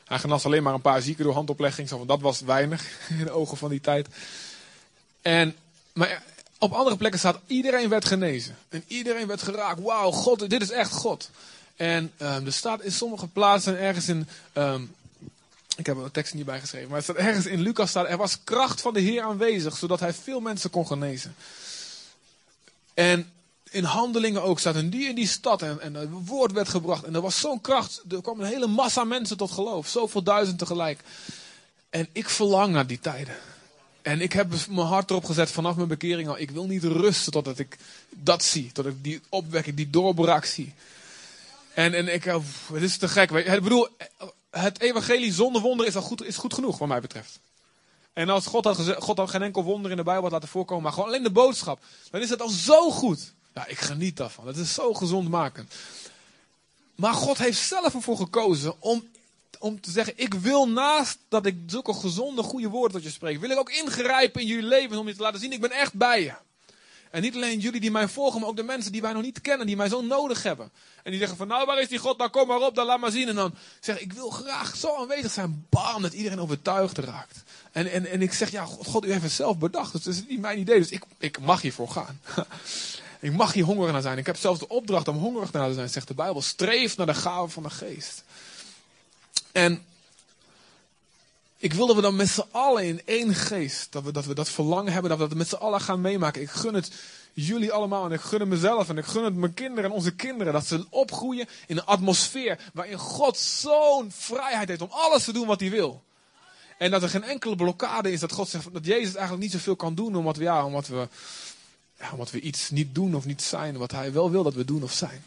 [0.06, 1.90] Hij genas alleen maar een paar zieken door handoplegging.
[1.90, 2.84] Van, dat was weinig
[3.20, 4.08] in de ogen van die tijd.
[5.22, 5.56] En,
[5.94, 6.24] maar
[6.60, 8.58] op andere plekken staat iedereen werd genezen.
[8.70, 9.82] En iedereen werd geraakt.
[9.82, 11.30] Wauw, God, dit is echt God.
[11.76, 14.28] En ehm, er staat in sommige plaatsen ergens in.
[14.54, 14.84] ehm,
[15.78, 16.88] ik heb een tekst niet bij geschreven.
[16.88, 18.10] Maar er staat ergens in Lucas staat.
[18.10, 19.78] Er was kracht van de Heer aanwezig.
[19.78, 21.36] Zodat hij veel mensen kon genezen.
[22.94, 23.32] En
[23.76, 25.62] in handelingen ook staat een die in die stad.
[25.62, 27.04] En, en het woord werd gebracht.
[27.04, 28.02] En er was zo'n kracht.
[28.10, 29.88] Er kwam een hele massa mensen tot geloof.
[29.88, 31.00] Zoveel duizend tegelijk.
[31.90, 33.36] En ik verlang naar die tijden.
[34.02, 36.40] En ik heb mijn hart erop gezet vanaf mijn bekering al.
[36.40, 37.78] Ik wil niet rusten totdat ik
[38.10, 38.72] dat zie.
[38.72, 40.74] Totdat ik die opwekking, die doorbraak zie.
[41.74, 43.32] En, en ik, pff, het is te gek.
[43.32, 43.88] Ik bedoel,
[44.50, 47.40] het evangelie zonder wonder is al goed, is goed genoeg, wat mij betreft.
[48.14, 50.50] En als God had, gezegd, God had geen enkel wonder in de Bijbel had laten
[50.50, 51.80] voorkomen, maar gewoon alleen de boodschap,
[52.12, 53.34] dan is het al zo goed.
[53.56, 54.48] Ja, ik geniet daarvan.
[54.48, 55.74] Het is zo gezondmakend.
[56.96, 59.08] Maar God heeft zelf ervoor gekozen om,
[59.60, 63.40] om te zeggen: Ik wil naast dat ik zulke gezonde, goede woorden tot je spreek,
[63.40, 65.94] wil ik ook ingrijpen in jullie leven om je te laten zien: ik ben echt
[65.94, 66.34] bij je.
[67.12, 69.42] En niet alleen jullie die mij volgen, maar ook de mensen die wij nog niet
[69.42, 70.72] kennen, die mij zo nodig hebben.
[71.04, 73.00] En die zeggen van, nou waar is die God, nou kom maar op, dan laat
[73.00, 73.28] maar zien.
[73.28, 77.44] En dan zeg ik, ik wil graag zo aanwezig zijn, bam, dat iedereen overtuigd raakt.
[77.72, 80.14] En, en, en ik zeg, ja, God, God, u heeft het zelf bedacht, dus dat
[80.14, 82.20] is niet mijn idee, dus ik, ik mag hiervoor gaan.
[83.20, 84.18] ik mag hier hongerig naar zijn.
[84.18, 86.42] Ik heb zelfs de opdracht om hongerig naar te zijn, zegt de Bijbel.
[86.42, 88.24] Streef naar de gave van de geest.
[89.52, 89.86] En
[91.58, 94.34] ik wil dat we dan met z'n allen in één geest, dat we, dat we
[94.34, 96.42] dat verlangen hebben, dat we dat met z'n allen gaan meemaken.
[96.42, 96.92] Ik gun het
[97.34, 100.16] jullie allemaal en ik gun het mezelf en ik gun het mijn kinderen en onze
[100.16, 100.54] kinderen.
[100.54, 105.48] Dat ze opgroeien in een atmosfeer waarin God zo'n vrijheid heeft om alles te doen
[105.48, 106.04] wat hij wil.
[106.78, 109.76] En dat er geen enkele blokkade is dat God zegt dat Jezus eigenlijk niet zoveel
[109.76, 111.08] kan doen omdat we, ja, omdat we,
[112.00, 114.66] ja, omdat we iets niet doen of niet zijn wat hij wel wil dat we
[114.66, 115.24] doen of zijn.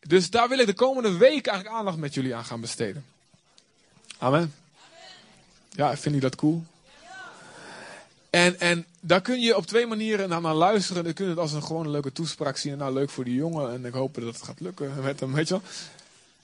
[0.00, 3.04] Dus daar wil ik de komende weken eigenlijk aandacht met jullie aan gaan besteden.
[4.18, 4.54] Amen.
[5.70, 6.64] Ja, vinden jullie dat cool?
[8.30, 11.06] En, en daar kun je op twee manieren naar, naar luisteren.
[11.06, 12.78] Je kunt het als een gewoon leuke toespraak zien.
[12.78, 13.72] Nou, leuk voor die jongen.
[13.72, 15.62] En ik hoop dat het gaat lukken met hem, weet je wel.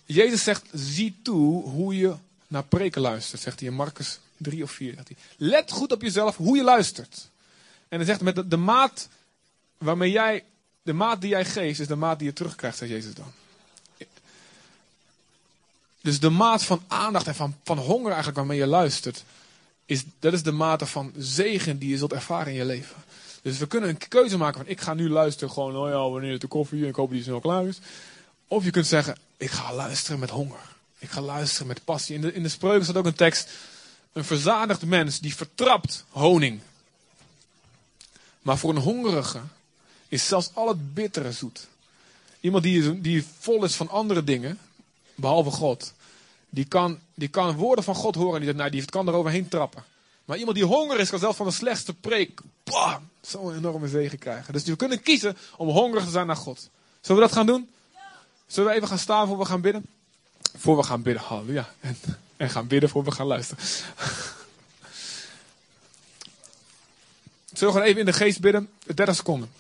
[0.04, 2.14] Jezus zegt, zie toe hoe je
[2.46, 3.40] naar preken luistert.
[3.40, 4.94] Zegt hij in Marcus 3 of 4.
[4.94, 5.16] Zegt hij.
[5.36, 7.28] Let goed op jezelf hoe je luistert.
[7.90, 9.08] En hij zegt, met de, maat
[9.78, 10.44] waarmee jij,
[10.82, 13.32] de maat die jij geeft, is de maat die je terugkrijgt, zegt Jezus dan.
[16.00, 19.24] Dus de maat van aandacht en van, van honger eigenlijk waarmee je luistert,
[19.86, 22.96] is, dat is de mate van zegen die je zult ervaren in je leven.
[23.42, 26.32] Dus we kunnen een keuze maken van ik ga nu luisteren gewoon, oh ja, wanneer
[26.32, 27.78] het de koffie en ik hoop die snel klaar is.
[28.48, 30.60] Of je kunt zeggen, ik ga luisteren met honger.
[30.98, 32.14] Ik ga luisteren met passie.
[32.14, 33.50] In de, in de spreuken staat ook een tekst,
[34.12, 36.60] een verzadigd mens die vertrapt honing.
[38.42, 39.40] Maar voor een hongerige
[40.08, 41.68] is zelfs al het bittere zoet.
[42.40, 44.58] Iemand die, die vol is van andere dingen,
[45.14, 45.92] behalve God,
[46.48, 49.48] die kan, die kan woorden van God horen en die, nou, die kan er overheen
[49.48, 49.84] trappen.
[50.24, 52.40] Maar iemand die honger is, kan zelfs van de slechtste preek
[53.20, 54.52] zo'n enorme zegen krijgen.
[54.52, 56.68] Dus we kunnen kiezen om hongerig te zijn naar God.
[57.00, 57.70] Zullen we dat gaan doen?
[58.46, 59.86] Zullen we even gaan staan voor we gaan bidden?
[60.56, 61.68] Voor we gaan bidden, halleluja.
[61.80, 61.96] En,
[62.36, 63.64] en gaan bidden voor we gaan luisteren.
[67.60, 68.68] Zullen we gewoon even in de geest bidden?
[68.94, 69.50] 30 seconden.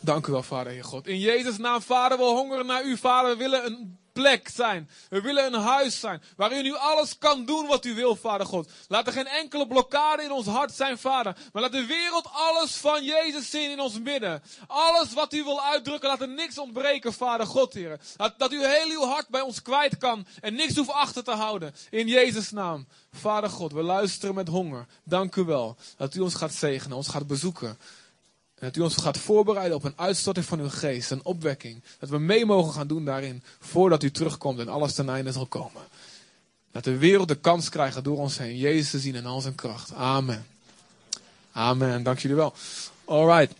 [0.00, 1.06] Dank u wel, Vader, Heer God.
[1.06, 3.30] In Jezus' naam, Vader, we hongeren naar u, Vader.
[3.30, 3.98] We willen een
[4.54, 4.90] zijn.
[5.08, 6.22] We willen een huis zijn.
[6.36, 8.70] Waar u alles kan doen wat u wil, Vader God.
[8.88, 11.36] Laat er geen enkele blokkade in ons hart zijn, Vader.
[11.52, 14.42] Maar laat de wereld alles van Jezus zien in ons midden.
[14.66, 18.00] Alles wat u wil uitdrukken, laat er niks ontbreken, Vader God, Heer.
[18.16, 20.26] Dat, dat u heel uw hart bij ons kwijt kan.
[20.40, 21.74] En niks hoeft achter te houden.
[21.90, 22.86] In Jezus' naam.
[23.12, 24.86] Vader God, we luisteren met honger.
[25.04, 25.76] Dank u wel.
[25.96, 27.78] Dat u ons gaat zegenen, ons gaat bezoeken.
[28.58, 31.82] En dat u ons gaat voorbereiden op een uitstorting van uw geest, een opwekking.
[31.98, 35.46] Dat we mee mogen gaan doen daarin, voordat u terugkomt en alles ten einde zal
[35.46, 35.82] komen.
[36.72, 39.54] Dat de wereld de kans krijgt door ons heen Jezus te zien in al zijn
[39.54, 39.92] kracht.
[39.92, 40.46] Amen.
[41.52, 42.02] Amen.
[42.02, 42.54] Dank jullie wel.
[43.04, 43.54] Alright.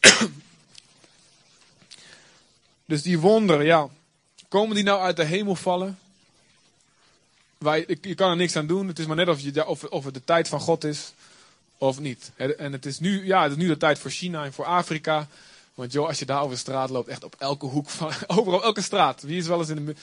[2.84, 3.88] Dus die wonderen, ja.
[4.48, 5.98] Komen die nou uit de hemel vallen?
[7.58, 8.88] Wij, je kan er niks aan doen.
[8.88, 11.12] Het is maar net of, je, of, of het de tijd van God is.
[11.78, 12.32] Of niet?
[12.36, 15.28] En het is, nu, ja, het is nu de tijd voor China en voor Afrika.
[15.74, 18.62] Want joh, als je daar over de straat loopt, echt op elke hoek van, overal,
[18.62, 19.22] elke straat.
[19.22, 19.94] Wie is wel eens in de,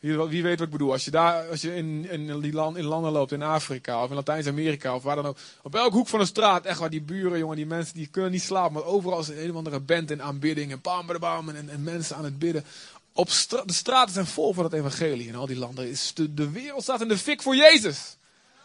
[0.00, 0.92] wie, weet wat ik bedoel?
[0.92, 4.14] Als je daar, als je in, die land, in landen loopt in Afrika of in
[4.14, 5.36] Latijns-Amerika of waar dan ook.
[5.62, 8.30] Op elke hoek van de straat, echt waar die buren, jongen, die mensen die kunnen
[8.30, 8.72] niet slapen.
[8.72, 11.82] Maar overal is een of andere band in aanbidding en bam, bam, bam, en, en
[11.82, 12.64] mensen aan het bidden.
[13.12, 13.28] Op
[13.66, 15.88] de straten zijn vol van het evangelie in al die landen.
[15.88, 18.16] Is de, de wereld staat in de fik voor Jezus.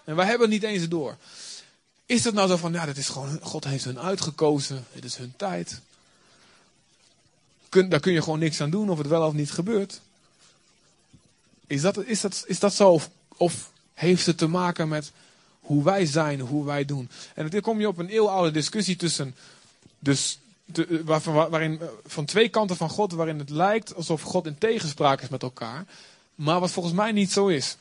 [0.05, 1.17] En wij hebben het niet eens door.
[2.05, 4.85] Is dat nou zo van, ja, dat is gewoon, God heeft hun uitgekozen.
[4.93, 5.81] Dit is hun tijd.
[7.69, 10.01] Kun, daar kun je gewoon niks aan doen of het wel of niet gebeurt.
[11.67, 12.99] Is dat, is dat, is dat zo?
[13.37, 15.11] Of, heeft het te maken met
[15.59, 17.09] hoe wij zijn, hoe wij doen?
[17.35, 19.35] En dan kom je op een eeuwenoude discussie tussen,
[19.99, 20.39] dus,
[21.05, 25.21] waarvan, waarin, eh, van twee kanten van God, waarin het lijkt alsof God in tegenspraak
[25.21, 25.85] is met elkaar.
[26.35, 27.77] Maar wat volgens mij niet zo is.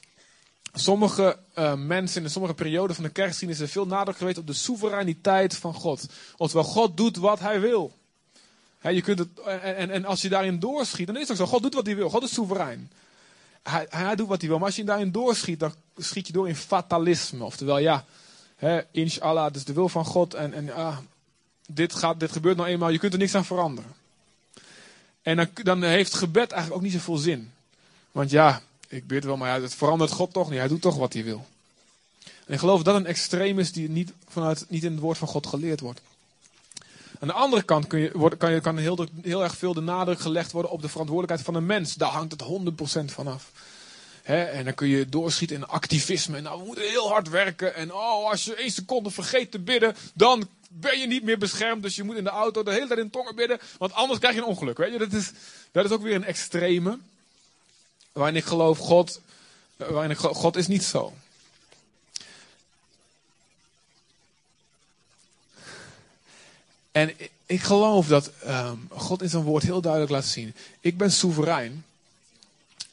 [0.74, 4.46] Sommige eh, mensen in sommige perioden van de kerkgeschiedenis is er veel nadruk geweest op
[4.46, 6.06] de soevereiniteit van God.
[6.37, 7.92] Oftewel, God doet wat hij wil.
[8.90, 11.46] Je kunt het, en, en, als je daarin doorschiet, dan is het ook zo.
[11.46, 12.11] God doet wat hij wil.
[12.11, 12.90] God is soeverein.
[13.62, 14.58] Hij, hij doet wat hij wil.
[14.58, 17.44] Maar als je daarin doorschiet, dan schiet je door in fatalisme.
[17.44, 18.04] Oftewel, ja,
[18.56, 20.35] hè, inshallah, is de wil van God.
[20.35, 20.96] En, en ah,
[21.66, 23.92] dit, gaat, dit gebeurt nou eenmaal, je kunt er niks aan veranderen.
[25.22, 27.52] En dan, dan heeft gebed eigenlijk ook niet zoveel zin.
[28.12, 30.59] Want ja, ik bid wel, maar het verandert God toch niet.
[30.59, 31.46] Hij doet toch wat hij wil.
[32.46, 35.28] En ik geloof dat een extreem is die niet, vanuit, niet in het woord van
[35.28, 36.00] God geleerd wordt.
[37.20, 40.20] Aan de andere kant kun je, kan, je, kan heel, heel erg veel de nadruk
[40.20, 41.94] gelegd worden op de verantwoordelijkheid van een mens.
[41.94, 42.42] Daar hangt het
[43.02, 43.50] 100% van af.
[44.22, 46.37] En dan kun je doorschieten in activisme.
[46.37, 47.74] En nou, we moeten heel hard werken.
[47.74, 51.83] En oh, als je één seconde vergeet te bidden, dan ben je niet meer beschermd.
[51.83, 53.61] Dus je moet in de auto de hele tijd in tongen bidden.
[53.78, 54.78] Want anders krijg je een ongeluk.
[54.78, 54.98] Weet je?
[54.98, 55.31] Dat, is,
[55.72, 56.98] dat is ook weer een extreme.
[58.12, 59.20] Waarin ik geloof, God,
[59.77, 61.12] waarin God is niet zo.
[66.92, 70.55] En ik- geloof dat ehm, God in zijn woord heel duidelijk laat zien.
[70.81, 71.85] Ik ben soeverein.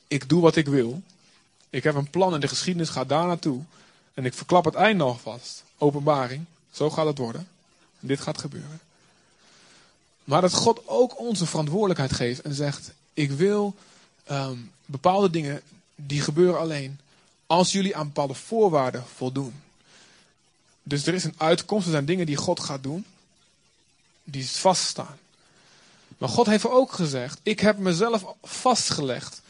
[0.07, 1.01] Ik doe wat ik wil.
[1.69, 3.61] Ik heb een plan en de geschiedenis gaat daar naartoe.
[4.13, 5.63] En ik verklap het einde alvast.
[5.77, 6.45] Openbaring.
[6.71, 7.47] Zo gaat het worden.
[7.99, 8.79] En dit gaat gebeuren.
[10.23, 13.75] Maar dat God ook ons een verantwoordelijkheid geeft en zegt: Ik wil
[14.29, 15.61] ehm, bepaalde dingen
[15.95, 16.99] die gebeuren alleen
[17.47, 19.61] als jullie aan bepaalde voorwaarden voldoen.
[20.83, 23.05] Dus er is een uitkomst, er zijn dingen die God gaat doen,
[24.23, 25.17] die vaststaan.
[26.17, 29.41] Maar God heeft ook gezegd: Ik heb mezelf vastgelegd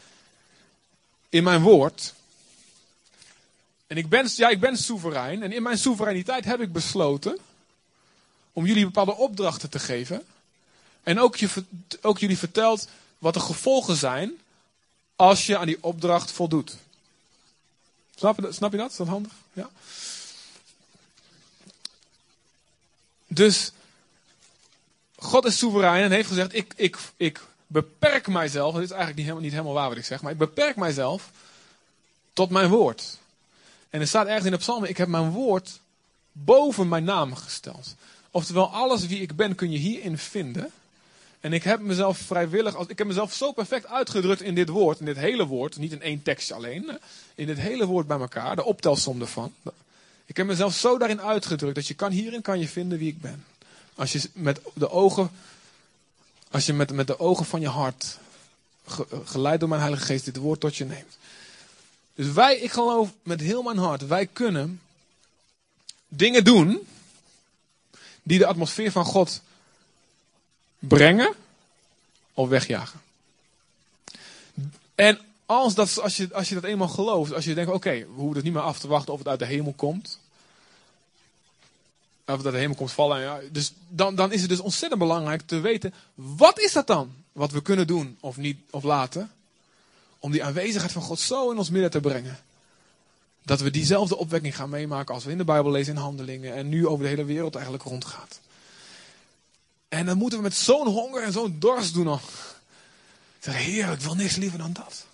[1.28, 2.14] in mijn woord.
[3.86, 5.42] En ik ben, ja, ik ben soeverein.
[5.42, 7.38] En in mijn soevereiniteit heb ik besloten
[8.52, 10.22] om jullie bepaalde opdrachten te geven.
[11.02, 11.48] En ook, je,
[12.02, 12.88] ook jullie vertelt
[13.18, 14.32] wat de gevolgen zijn
[15.20, 16.76] als je aan die opdracht voldoet.
[18.14, 18.90] Snap je, dat- snap je dat?
[18.90, 19.32] Is dat handig?
[19.52, 19.70] Ja.
[23.26, 23.72] Dus
[25.16, 28.74] God is soeverein en heeft gezegd: ik, ik, ik beperk mijzelf.
[28.74, 31.30] Dat is eigenlijk niet helemaal, niet helemaal waar wat ik zeg, maar ik beperk mijzelf
[32.32, 33.18] tot mijn woord.
[33.90, 35.80] En er staat ergens in de psalmen: ik heb mijn woord
[36.32, 37.94] boven mijn naam gesteld.
[38.30, 40.72] Oftewel, alles wie ik ben kun je hierin vinden.
[41.40, 44.98] En ik heb mezelf vrijwillig, als- ik heb mezelf zo perfect uitgedrukt in dit woord,
[44.98, 46.94] in dit hele woord, niet in één tekstje alleen, hè,
[47.34, 49.54] in dit hele woord bij elkaar, de optelsom ervan.
[50.26, 53.20] Ik heb mezelf zo daarin uitgedrukt dat je kan, hierin kan je vinden wie ik
[53.20, 53.44] ben.
[53.94, 55.30] Als je met de ogen,
[56.50, 58.18] als je met, met de ogen van je hart,
[58.86, 61.18] ge- geleid door mijn Heilige Geest, dit woord tot je neemt.
[62.14, 64.80] Dus wij, ik geloof met heel mijn hart, wij kunnen
[66.08, 66.86] dingen doen
[68.22, 69.40] die de atmosfeer van God
[70.80, 71.34] brengen
[72.34, 73.00] of wegjagen.
[74.94, 78.06] En als, dat, als, je, als je dat eenmaal gelooft, als je denkt, oké, we
[78.14, 80.18] hoeven het niet meer af te wachten of het uit de hemel komt.
[82.24, 83.20] Of uit de hemel komt vallen.
[83.20, 87.12] Ja, dus dan, dan is het dus ontzettend belangrijk te weten, wat is dat dan?
[87.32, 89.30] Wat we kunnen doen of niet, of laten.
[90.18, 92.38] Om die aanwezigheid van God zo in ons midden te brengen.
[93.42, 96.54] Dat we diezelfde opwekking gaan meemaken als we in de Bijbel lezen in handelingen.
[96.54, 98.40] En nu over de hele wereld eigenlijk rondgaat.
[99.90, 102.20] En dan moeten we met zo'n honger en zo'n dorst doen al.
[103.38, 105.04] Zeg, heer, ik wil niks liever dan dat.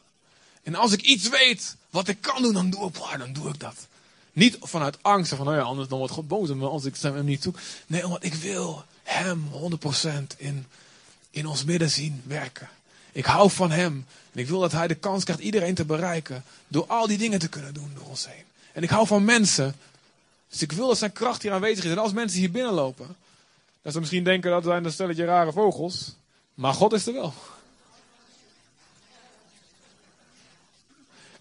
[0.63, 3.61] En als ik iets weet wat ik kan doen, dan doe ik, dan doe ik
[3.61, 3.87] dat.
[4.33, 7.25] Niet vanuit angst, van, nou ja, anders dan wordt God boos me als ik hem
[7.25, 7.55] niet toe.
[7.87, 10.67] Nee, omdat ik wil hem 100% in,
[11.31, 12.69] in ons midden zien werken.
[13.13, 14.07] Ik hou van hem.
[14.33, 16.45] En ik wil dat hij de kans krijgt iedereen te bereiken.
[16.69, 18.45] Door al die dingen te kunnen doen door ons heen.
[18.73, 19.77] En ik hou van mensen.
[20.49, 21.91] Dus ik wil dat zijn kracht hier aanwezig is.
[21.91, 23.17] En als mensen hier binnenlopen.
[23.87, 26.17] Dat ze misschien denken dat zijn een stelletje rare vogels.
[26.55, 27.33] Maar God is er wel.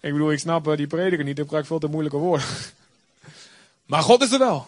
[0.00, 1.38] Ik bedoel, ik snap eh, die prediker niet.
[1.38, 2.46] Ik gebruik veel te moeilijke woorden.
[3.86, 4.66] Maar God is er wel.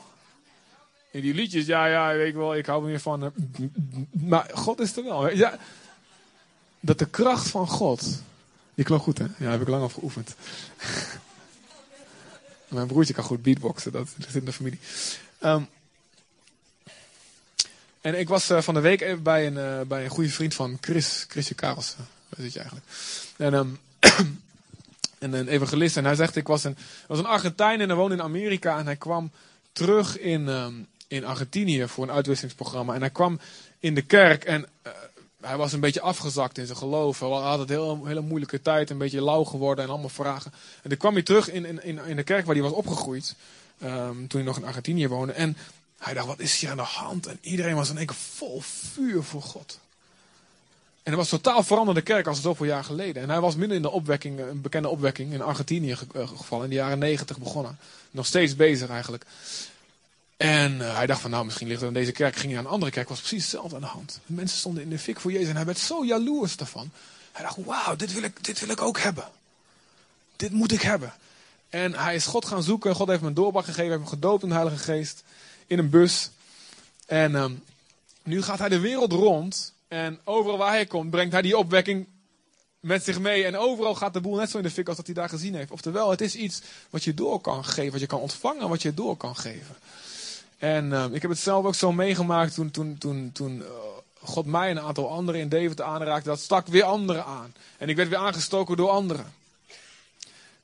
[1.10, 3.24] In die liedjes, ja, ja, weet ik wel, ik hou er meer van.
[3.24, 3.30] eh,
[4.10, 5.28] Maar God is er wel.
[5.30, 5.58] Ja,
[6.80, 8.22] dat de kracht van God.
[8.74, 9.26] Die klonk goed, hè?
[9.38, 10.34] Ja, heb ik lang op geoefend.
[12.68, 14.78] Mijn broertje kan goed beatboxen, dat, zit in de familie.
[15.38, 15.62] Ehm,
[18.08, 20.54] en ik was eh, van de week even bij een, eh, bij een goede vriend
[20.54, 22.06] van Chris, Chrisje Karelsen.
[22.28, 22.86] Waar je eigenlijk?
[23.36, 23.68] En, ehm,
[25.24, 25.96] en een evangelist.
[25.96, 28.78] En hij zegt, ik was een, was een Argentijn en hij woonde in Amerika.
[28.78, 29.30] En hij kwam
[29.72, 30.72] terug in, ehm,
[31.08, 32.94] in Argentinië voor een uitwisselingsprogramma.
[32.94, 33.40] En hij kwam
[33.78, 34.92] in de kerk en eh,
[35.40, 37.20] hij was een beetje afgezakt in zijn geloof.
[37.20, 40.52] Hij had het heel, hele moeilijke tijd, een beetje lauw geworden en allemaal vragen.
[40.82, 43.34] En toen kwam hij terug in, in, in, in de kerk waar hij was opgegroeid.
[43.78, 45.32] ehm, toen hij nog in Argentinië woonde.
[45.32, 45.56] En
[45.98, 47.26] hij dacht, wat is hier aan de hand?
[47.26, 48.60] En iedereen was in één keer vol
[48.92, 49.78] vuur voor God.
[51.02, 53.22] En het was totaal veranderde kerk als zoveel jaar geleden.
[53.22, 56.64] En hij was midden in de opwekking, een bekende opwekking in Argentinië ge- eh, gevallen.
[56.64, 57.78] In de jaren negentig begonnen.
[58.10, 59.24] Nog steeds bezig eigenlijk.
[60.36, 62.34] En eh, hij dacht van nou misschien ligt het aan deze kerk.
[62.34, 63.08] Ging hij naar een andere kerk.
[63.08, 64.20] was precies hetzelfde aan de hand.
[64.26, 65.48] De mensen stonden in de fik voor Jezus.
[65.48, 66.90] En hij werd zo jaloers daarvan.
[67.32, 69.28] Hij dacht wauw dit wil ik, dit wil ik ook hebben.
[70.36, 71.12] Dit moet ik hebben.
[71.68, 72.94] En hij is God gaan zoeken.
[72.94, 73.82] God heeft hem een gegeven.
[73.82, 75.22] Heeft hem gedoopt in de Heilige Geest.
[75.68, 76.30] In een bus.
[77.06, 77.52] En ehm,
[78.22, 79.72] nu gaat hij de wereld rond.
[79.88, 82.06] En overal waar hij komt, brengt hij die opwekking
[82.80, 83.44] met zich mee.
[83.44, 85.54] En overal gaat de boel net zo in de fik als dat hij daar gezien
[85.54, 85.70] heeft.
[85.70, 87.92] Oftewel, het is iets wat je door kan geven.
[87.92, 89.76] Wat je kan ontvangen, wat je door kan geven.
[90.58, 93.68] En ehm, ik heb het zelf ook zo meegemaakt toen, toen, toen, toen eh,
[94.20, 96.28] God mij en een aantal anderen in Deventer aanraakte.
[96.28, 97.54] Dat stak weer anderen aan.
[97.78, 99.32] En ik werd weer aangestoken door anderen.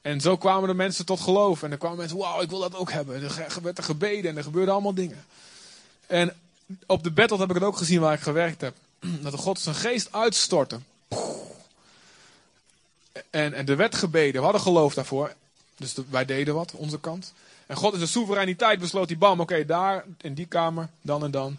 [0.04, 1.62] En zo kwamen de mensen tot geloof.
[1.62, 3.16] En er kwamen mensen, wauw, ik wil dat ook hebben.
[3.16, 5.24] En er werd er gebeden en er gebeurden allemaal dingen.
[6.06, 6.36] En
[6.86, 8.74] op de battle heb ik het ook gezien waar ik gewerkt heb.
[9.22, 10.78] Dat God zijn geest uitstortte.
[13.30, 14.32] En, en er werd gebeden.
[14.32, 15.34] We hadden geloof daarvoor.
[15.76, 17.32] Dus wij deden wat, onze kant.
[17.66, 21.30] En God in zijn soevereiniteit besloot die bam, oké, daar, in die kamer, dan en
[21.30, 21.58] dan,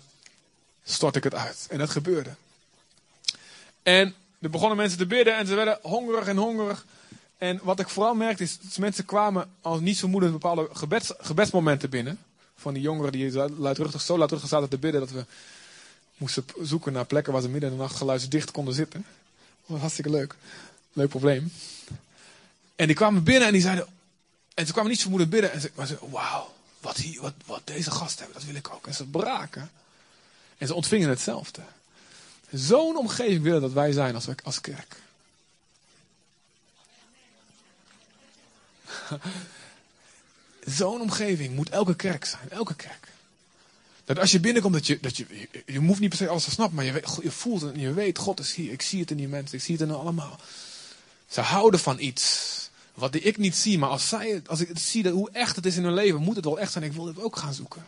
[0.84, 1.68] stort ik het uit.
[1.70, 2.30] En dat gebeurde.
[3.84, 6.86] En er begonnen mensen te bidden en ze werden hongerig en hongerig.
[7.38, 11.90] En wat ik vooral merkte is, dat mensen kwamen als niet vermoedend bepaalde gebeds, gebedsmomenten
[11.90, 12.20] binnen.
[12.56, 15.26] Van die jongeren die luidruchtig, zo luidruchtig zaten te bidden dat we
[16.18, 19.06] moesten zoeken naar plekken waar ze midden in de nacht geluidsdicht konden zitten.
[19.60, 20.36] Dat was hartstikke leuk.
[20.94, 21.52] Leuk probleem.
[22.76, 23.88] En die kwamen binnen en die zeiden,
[24.54, 25.52] en ze kwamen niet vermoedend binnen.
[25.52, 28.70] En ze, maar ze wauw, wat, hier, wat, wat deze gasten hebben, dat wil ik
[28.70, 28.88] ook.
[28.88, 29.72] En ze braken.
[30.58, 31.62] En ze ontvingen hetzelfde.
[32.52, 34.96] Zo'n omgeving willen dat wij zijn als, als kerk.
[40.66, 42.50] Zo'n omgeving moet elke kerk zijn.
[42.50, 43.08] Elke kerk.
[44.06, 46.52] Dat als je binnenkomt, dat je, dat je, je, hoeft niet per se alles te
[46.52, 48.72] snappen, maar je, je voelt het en je weet, God is hier.
[48.72, 50.40] Ik zie het in die mensen, ik zie het in allemaal.
[51.30, 52.54] Ze houden van iets
[52.94, 55.56] wat ik niet zie, maar als, zij, het- als ik het zie dat, hoe echt
[55.56, 56.84] het is in hun leven, moet het wel echt zijn.
[56.84, 57.86] Ik wil dit ook gaan zoeken.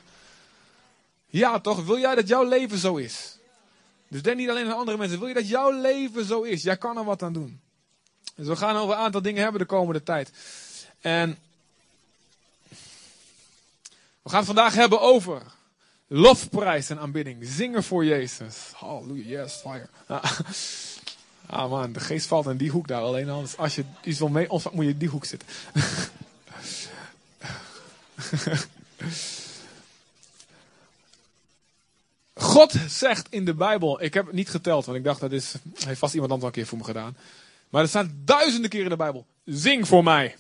[1.30, 1.86] Ja, toch?
[1.86, 3.38] Wil jij dat jouw leven zo is?
[4.08, 5.20] Dus denk niet alleen aan andere mensen.
[5.20, 6.64] Wil je dat jouw leven zo is?
[6.64, 7.60] Jij kan er wat aan doen.
[8.36, 10.32] Dus we gaan over een aantal dingen hebben de komende tijd.
[11.02, 11.38] En
[14.22, 15.42] we gaan het vandaag hebben over
[16.08, 17.38] lofprijs en aanbidding.
[17.42, 18.56] Zingen voor Jezus.
[18.74, 19.88] Halleluja, yes, fire.
[20.08, 20.40] Ah.
[21.70, 23.42] Man, de geest valt in die hoek daar alleen al.
[23.42, 25.48] Dus als je iets wil mee ontvangen, moet je in die hoek zitten.
[32.34, 35.54] God zegt in de Bijbel, ik heb het niet geteld, want ik dacht dat is,
[35.86, 37.18] heeft vast iemand anders al een keer voor me gedaan.
[37.70, 40.36] Maar er staat duizenden keer in de Bijbel, zing voor mij.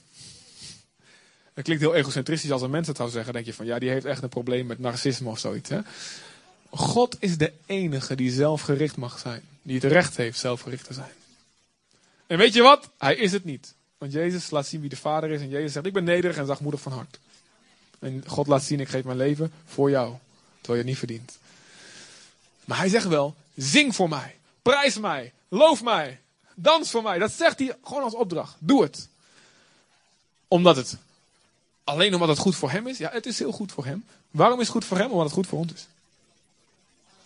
[1.57, 3.33] Dat klinkt heel egocentristisch als een mens het zou zeggen.
[3.33, 5.69] Denk je van, ja, die heeft echt een probleem met narcisme of zoiets.
[5.69, 5.79] Hè?
[6.69, 9.41] God is de enige die zelfgericht mag zijn.
[9.61, 11.11] Die het recht heeft zelfgericht te zijn.
[12.27, 12.89] En weet je wat?
[12.97, 13.73] Hij is het niet.
[13.97, 15.41] Want Jezus laat zien wie de Vader is.
[15.41, 17.19] En Jezus zegt, ik ben nederig en zachtmoedig van hart.
[17.99, 20.15] En God laat zien, ik geef mijn leven voor jou.
[20.61, 21.37] Terwijl je het niet verdient.
[22.65, 24.35] Maar hij zegt wel, zing voor mij.
[24.61, 25.33] Prijs mij.
[25.47, 26.19] Loof mij.
[26.55, 27.19] Dans voor mij.
[27.19, 28.55] Dat zegt hij gewoon als opdracht.
[28.59, 29.07] Doe het.
[30.47, 30.97] Omdat het.
[31.87, 32.97] Alleen omdat het goed voor hem is.
[32.97, 34.05] Ja, het is heel goed voor hem.
[34.31, 35.11] Waarom is het goed voor hem?
[35.11, 35.87] Omdat het goed voor ons is.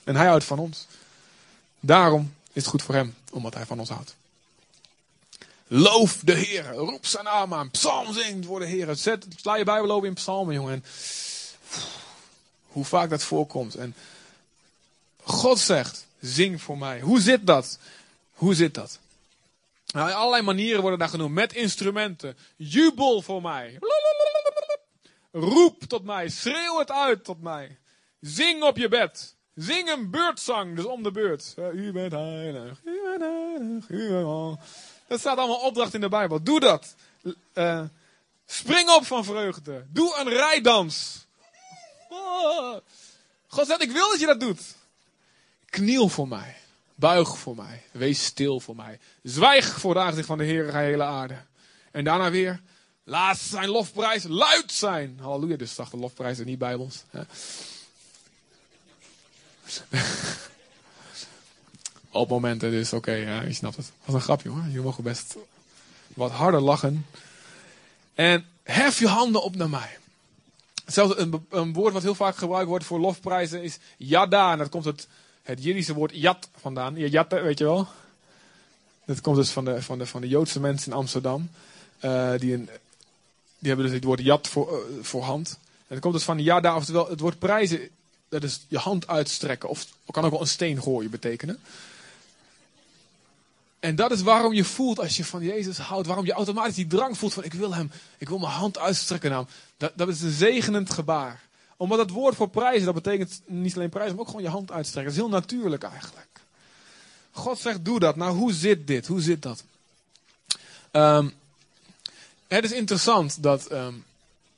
[0.04, 0.88] En hij houdt van ons.
[1.80, 3.16] Daarom is het goed voor hem.
[3.32, 4.16] Omdat hij van ons houdt.
[5.68, 6.74] Loof de Heer.
[6.74, 7.70] Roep zijn naam aan.
[7.70, 8.96] Psalm zingt voor de Heer.
[8.96, 10.74] Zet, sla je Bijbel open in psalmen, jongen.
[10.74, 10.84] En
[12.68, 13.76] hoe vaak dat voorkomt.
[13.76, 13.96] En
[15.24, 17.00] God zegt, zing voor mij.
[17.00, 17.78] Hoe zit dat?
[18.34, 19.00] Hoe zit dat?
[19.86, 21.34] Nou, allerlei manieren worden daar genoemd.
[21.34, 22.38] Met instrumenten.
[22.56, 23.78] Jubel voor mij.
[25.32, 26.30] Roep tot mij.
[26.30, 27.78] Schreeuw het uit tot mij.
[28.20, 29.36] Zing op je bed.
[29.56, 31.54] Zing een beurtzang, dus om de beurt.
[31.58, 34.60] Eh, U bent heilig, u bent heilig, u bent al.
[35.08, 36.44] Dat staat allemaal opdracht in de Bijbel.
[36.44, 36.96] Doe dat.
[37.54, 37.84] Uh,
[38.46, 39.86] spring op van vreugde.
[39.90, 41.26] Doe een rijdans.
[42.10, 42.78] Oh.
[43.48, 44.62] God zegt, ik wil dat je dat doet.
[45.66, 46.58] Kniel voor mij.
[46.96, 47.84] Buig voor mij.
[47.92, 49.00] Wees stil voor mij.
[49.24, 51.38] Zwijg voor de aangezicht van de Heer, hele aarde.
[51.92, 52.62] En daarna weer,
[53.12, 55.18] laat zijn lofprijs luid zijn.
[55.22, 57.04] Halleluja, dus zag de lofprijs niet bijbels.
[57.10, 57.22] Hè?
[62.12, 63.92] Op momenten dus, oké, ja, je snapt het.
[64.06, 64.64] Was een grapje hoor.
[64.72, 65.36] Je mogen best
[66.14, 67.06] wat harder lachen.
[68.14, 69.98] En hef je handen op naar mij.
[70.86, 74.52] Zelfs een, een woord wat heel vaak gebruikt wordt voor lofprijzen is yada.
[74.52, 75.08] En dat komt het,
[75.44, 76.96] het Jiddische woord yat vandaan.
[76.96, 77.88] Ja, Yatte, weet je wel.
[79.06, 81.50] Dat komt dus van de, van de, van de Joodse mensen in Amsterdam.
[82.00, 82.70] Eh, die, een,
[83.62, 85.58] die hebben dus het woord yat voor, voor hand.
[85.78, 87.90] En dat komt dus van yada, oftewel het woord prijzen.
[88.30, 89.70] Dat is je hand uitstrekken.
[89.70, 91.60] Of het kan ook wel een steen gooien betekenen.
[93.80, 96.08] En dat is waarom je voelt als je van Jezus houdt.
[96.08, 97.92] Waarom je automatisch die drang voelt van ik wil hem.
[98.18, 99.48] Ik wil mijn hand uitstrekken naar hem.
[99.78, 101.42] Dat, dat is een zegenend gebaar.
[101.78, 104.72] Omdat het woord voor prijzen, dat betekent niet alleen prijzen, maar ook gewoon je hand
[104.72, 105.14] uitstrekken.
[105.14, 106.28] Dat is heel natuurlijk eigenlijk.
[107.32, 108.16] God zegt doe dat.
[108.16, 109.08] Nou hoe zit dit?
[109.08, 109.64] Hoe zit dat?
[110.92, 111.30] Ehm,
[112.56, 113.94] het is interessant dat, ehm,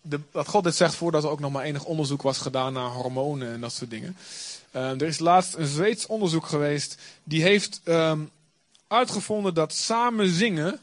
[0.01, 2.89] de, dat God dit zegt voordat er ook nog maar enig onderzoek was gedaan naar
[2.89, 4.17] hormonen en dat soort dingen.
[4.71, 6.97] Ehm, er is laatst een Zweeds onderzoek geweest.
[7.23, 8.19] Die heeft ehm,
[8.87, 10.79] uitgevonden dat samen zingen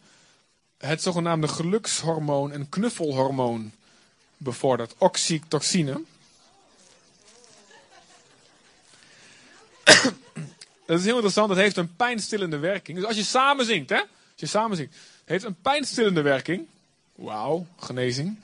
[0.79, 3.73] het zogenaamde gelukshormoon en knuffelhormoon
[4.37, 4.95] bevordert.
[4.99, 6.01] Oxytocine.
[10.87, 11.49] Dat is heel interessant.
[11.49, 12.99] Het heeft een pijnstillende werking.
[12.99, 13.99] Dus als je samen zingt, hè?
[13.99, 14.07] Als
[14.37, 14.97] je samen zingt.
[15.25, 16.67] Heeft een pijnstillende werking.
[17.21, 18.39] Wauw, genezing.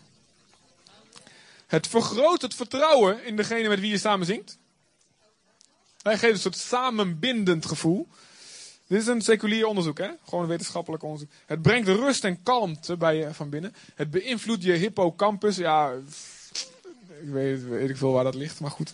[1.66, 4.58] Het vergroot het vertrouwen in degene met wie je samen zingt.
[6.02, 8.08] Hij geeft een soort samenbindend gevoel.
[8.86, 10.10] Dit is een seculier onderzoek, hè?
[10.24, 11.30] Gewoon een wetenschappelijk onderzoek.
[11.46, 13.74] Het brengt rust en kalmte bij je van binnen.
[13.94, 15.56] Het beïnvloedt je hippocampus.
[15.56, 15.92] Ja,
[17.22, 18.90] ik weet, weet ik veel waar dat ligt, maar goed.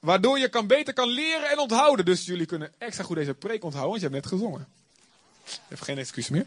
[0.00, 2.04] Waardoor je kan beter kan leren en onthouden.
[2.04, 4.68] Dus jullie kunnen extra goed deze preek onthouden, want je hebt net gezongen.
[5.68, 6.46] Hebt geen excuus meer.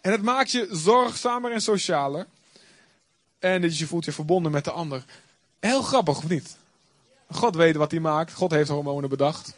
[0.00, 2.26] En het maakt je zorgzamer en socialer.
[3.38, 5.04] En dus je voelt je verbonden met de ander.
[5.60, 6.56] Heel grappig, of niet?
[7.30, 8.32] God weet wat hij maakt.
[8.32, 9.54] God heeft hormonen bedacht.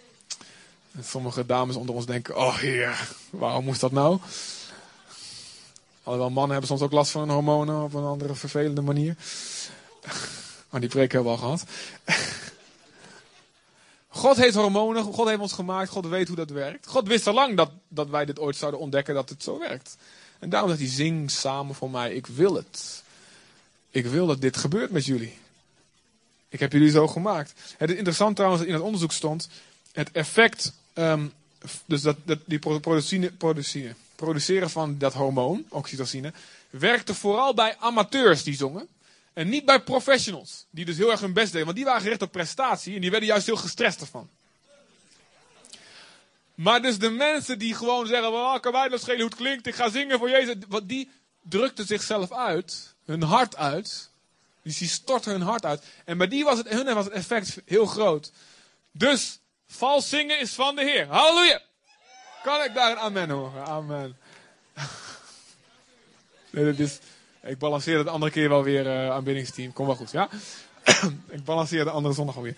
[1.01, 4.19] Sommige dames onder ons denken, oh heer, waarom moest dat nou?
[6.03, 9.17] Alhoewel mannen hebben soms ook last van hun hormonen op een andere vervelende manier.
[10.71, 11.65] Maar die preek hebben we al gehad.
[14.09, 16.87] God heeft hormonen, God heeft ons gemaakt, God weet hoe dat werkt.
[16.87, 19.97] God wist al lang dat, dat wij dit ooit zouden ontdekken dat het zo werkt.
[20.43, 23.03] En daarom zegt hij, zing samen voor mij, ik wil het.
[23.91, 25.39] Ik wil dat dit gebeurt met jullie.
[26.49, 27.53] Ik heb jullie zo gemaakt.
[27.77, 29.49] Het is interessant trouwens dat in het onderzoek stond,
[29.93, 31.27] het effect, ehm,
[31.85, 36.33] dus dat, dat die pro- producine, producine, produceren van dat hormoon, oxytocine,
[36.71, 38.89] werkte vooral bij amateurs die zongen.
[39.33, 41.65] En niet bij professionals, die dus heel erg hun best deden.
[41.65, 44.29] Want die waren gericht op prestatie en die werden juist heel gestrest ervan.
[46.63, 49.67] Maar dus de mensen die gewoon zeggen, well, kan mij dat schelen hoe het klinkt,
[49.67, 50.55] ik ga zingen voor Jezus.
[50.85, 51.11] Die
[51.43, 54.11] drukten zichzelf uit, hun hart uit.
[54.63, 55.85] Dus die stortten hun hart uit.
[56.05, 58.33] En bij die was het, hun was het effect heel groot.
[58.93, 61.07] Dus, vals zingen is van de Heer.
[61.07, 61.61] Halleluja!
[62.43, 63.67] Kan ik daar een amen horen?
[63.67, 64.17] Amen.
[66.51, 66.89] Nee,
[67.43, 69.73] ik balanceer het de andere keer wel weer, eh aanbiddingsteam.
[69.73, 70.29] Kom wel goed, ja?
[71.37, 72.57] ik balanceer de andere zondag alweer.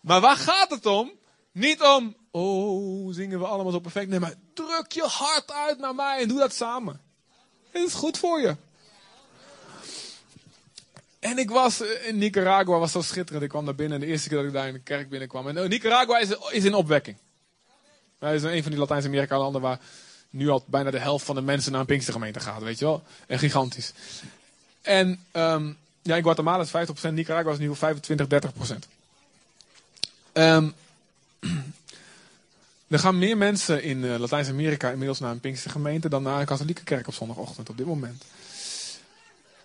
[0.00, 1.12] Maar waar gaat het om?
[1.52, 4.08] Niet om, oh, zingen we allemaal zo perfect.
[4.08, 7.00] Nee, maar druk je hart uit naar mij en doe dat samen.
[7.70, 8.56] Het is goed voor je.
[11.18, 13.44] En ik was eh, in Nicaragua, was zo schitterend.
[13.44, 15.48] Ik kwam daar binnen, de eerste keer dat ik daar in de kerk binnenkwam.
[15.48, 17.16] En eh, Nicaragua is, is in opwekking.
[18.18, 19.80] Dat is een van die Latijns-Amerika landen waar
[20.30, 23.02] nu al bijna de helft van de mensen naar een Pinkstergemeente gaat, weet je wel.
[23.26, 23.92] En gigantisch.
[24.82, 25.72] En ehm,
[26.02, 28.76] ja, in Guatemala is 50%, Nicaragua is nu 25, 30%.
[30.32, 30.68] Ehm
[32.90, 36.84] er gaan meer mensen in eh, Latijns-Amerika inmiddels naar een Pinkstergemeente dan naar een katholieke
[36.84, 38.24] kerk op zondagochtend op dit moment.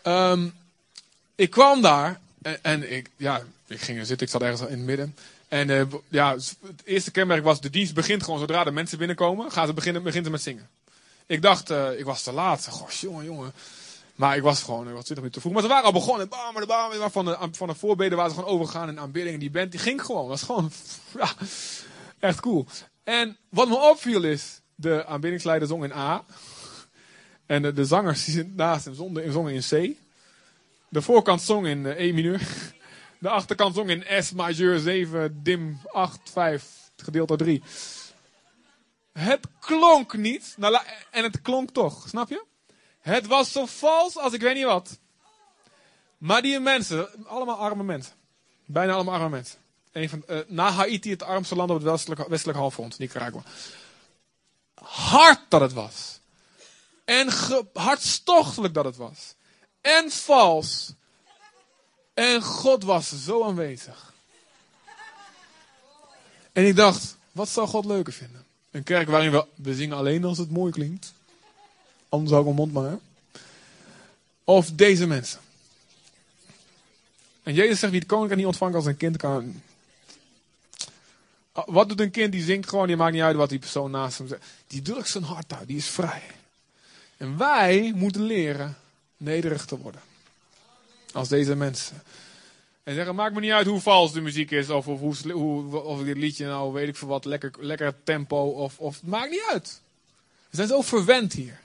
[0.01, 0.47] Ehm,
[1.35, 2.19] ik kwam daar
[2.61, 5.15] en, ik, ja, ik ging er zitten, ik zat ergens in het midden.
[5.47, 9.51] En eh, ja, het eerste kenmerk was, de dienst begint gewoon zodra de mensen binnenkomen,
[9.51, 10.69] gaan ze beginnen, begint ze met zingen.
[11.25, 12.67] Ik dacht, eh, ik was te laat.
[12.67, 13.53] Goh, jongen, jongen.
[14.15, 15.53] Maar ik was gewoon, ik was 20 minuten te vroeg.
[15.53, 16.29] Maar ze waren al begonnen.
[16.29, 19.33] Bam, bam, bam, van, de, van de voorbeden waren ze gewoon overgegaan in aanbidding.
[19.33, 20.29] En die band, die ging gewoon.
[20.29, 20.71] Dat was gewoon,
[22.19, 22.65] echt cool.
[23.05, 26.25] En wat me opviel is, de aanbiddingsleider zong in A.
[27.45, 28.95] En de, de zangers die naast hem
[29.31, 29.97] zongen in C.
[30.89, 32.41] De voorkant zong in eh, E mineur.
[33.19, 37.63] De achterkant zong in S majeur 7, dim 8, 5, gedeeld door 3.
[39.13, 40.53] Het klonk niet.
[40.57, 40.77] Nou,
[41.11, 42.43] en het klonk toch, snap je?
[42.99, 44.99] Het was zo vals als ik weet niet wat.
[46.17, 48.13] Maar die mensen, allemaal arme mensen.
[48.65, 49.59] Bijna allemaal arme mensen.
[49.95, 53.43] Een van, eh, na Haiti het armste land op het westelijk, westelijk halfrond, Nicaragua.
[54.81, 56.19] Hard dat het was.
[57.05, 57.29] En
[57.73, 59.35] hartstochtelijk dat het was.
[59.81, 60.93] En vals.
[62.13, 64.13] En God was zo aanwezig.
[66.51, 68.45] En ik dacht, wat zou God leuker vinden?
[68.71, 71.13] Een kerk waarin we, we zingen alleen als het mooi klinkt.
[72.09, 72.99] Anders hou ik mijn mond maar.
[74.43, 75.39] Of deze mensen.
[77.43, 79.61] En Jezus zegt, wie het koninkrijk niet ontvangt als een kind kan...
[81.55, 82.31] Ah, Wat doet een kind?
[82.31, 84.45] Die zingt gewoon, die maakt niet uit wat die persoon naast hem zegt.
[84.67, 86.23] Die drukt zijn hart uit, die is vrij.
[87.17, 88.77] En wij moeten leren
[89.17, 90.01] nederig te worden.
[91.13, 92.03] Als deze mensen.
[92.83, 94.69] En zeggen, maakt me niet uit hoe vals de muziek is.
[94.69, 98.37] Of, of, hoe, of dit liedje nou, weet ik veel wat, lekker, lekker tempo.
[98.37, 99.81] Of, of, maakt niet uit.
[100.49, 101.59] We zijn zo verwend hier.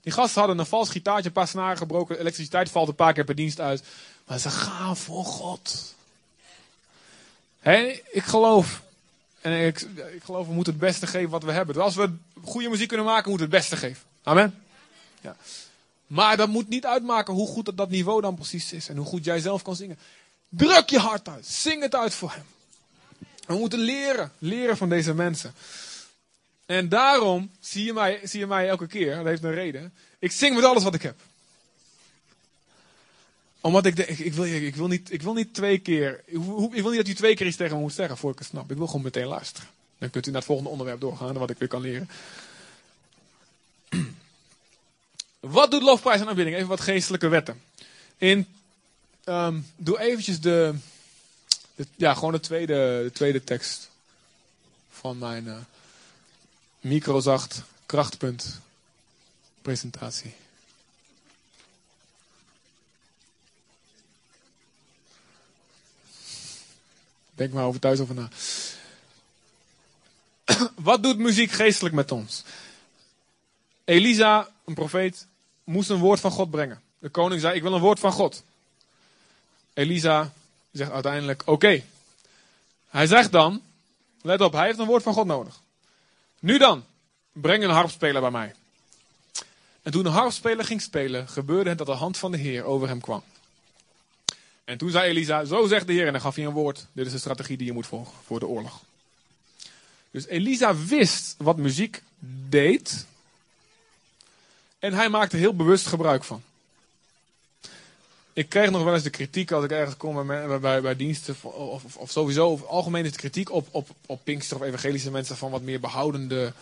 [0.00, 2.18] Die gasten hadden een vals gitaartje, een paar snaren gebroken.
[2.18, 3.84] Elektriciteit valt een paar keer per dienst uit.
[4.26, 5.94] Maar ze gaan voor God.
[7.58, 8.82] Hé, ik geloof.
[9.44, 9.80] En ik,
[10.14, 11.82] ik geloof, we moeten het beste geven wat we hebben.
[11.82, 12.12] Als we
[12.44, 14.02] goede muziek kunnen maken, moeten we het beste geven.
[14.22, 14.62] Amen.
[15.20, 15.36] Ja.
[16.06, 18.88] Maar dat moet niet uitmaken hoe goed dat, dat niveau dan precies is.
[18.88, 19.98] En hoe goed jij zelf kan zingen.
[20.48, 21.46] Druk je hart uit.
[21.46, 22.44] Zing het uit voor hem.
[23.46, 24.32] We moeten leren.
[24.38, 25.54] Leren van deze mensen.
[26.66, 29.16] En daarom zie je mij, zie je mij elke keer.
[29.16, 29.94] Dat heeft een reden.
[30.18, 31.20] Ik zing met alles wat ik heb.
[33.64, 36.22] Omdat ik, ik, wil, ik, wil niet, ik wil niet twee keer.
[36.26, 36.40] Ik,
[36.72, 38.46] ik wil niet dat u twee keer iets tegen me moet zeggen voor ik het
[38.48, 38.70] snap.
[38.70, 39.68] Ik wil gewoon meteen luisteren.
[39.98, 41.38] Dan kunt u naar het volgende onderwerp doorgaan.
[41.38, 42.08] Wat ik weer kan leren.
[45.40, 46.56] Wat doet lofprijs en aanbidding?
[46.56, 47.62] Even wat geestelijke wetten.
[48.18, 48.46] In,
[49.24, 50.74] ehm, doe eventjes de,
[51.74, 53.90] de- ja, gewoon de tweede, de tweede tekst
[54.90, 55.56] van mijn eh,
[56.80, 58.60] microzacht krachtpunt
[59.62, 60.34] presentatie.
[67.34, 68.28] Denk maar over thuis over na.
[70.74, 72.44] Wat doet muziek geestelijk met ons?
[73.84, 75.26] Elisa, een profeet,
[75.64, 76.82] moest een woord van God brengen.
[76.98, 78.42] De koning zei: Ik wil een woord van God.
[79.72, 80.32] Elisa
[80.70, 81.82] zegt uiteindelijk: Oké.
[82.88, 83.62] Hij zegt dan:
[84.22, 85.60] Let op, hij heeft een woord van God nodig.
[86.40, 86.84] Nu dan,
[87.32, 88.54] breng een harpspeler bij mij.
[89.82, 92.88] En toen de harpspeler ging spelen, gebeurde het dat de hand van de Heer over
[92.88, 93.22] hem kwam.
[94.64, 96.86] En toen zei Elisa: Zo zegt de Heer, en dan gaf hij een woord.
[96.92, 98.82] Dit is de strategie die je moet volgen voor de oorlog.
[100.10, 102.02] Dus Elisa wist wat muziek
[102.48, 103.06] deed.
[104.78, 106.42] En hij maakte heel bewust gebruik van.
[108.32, 111.36] Ik kreeg nog wel eens de kritiek als ik ergens kom bij, bij, bij diensten.
[111.40, 115.10] Of, of, of sowieso, of algemeen is de kritiek op, op, op Pinkster of evangelische
[115.10, 116.52] mensen van wat meer behoudende,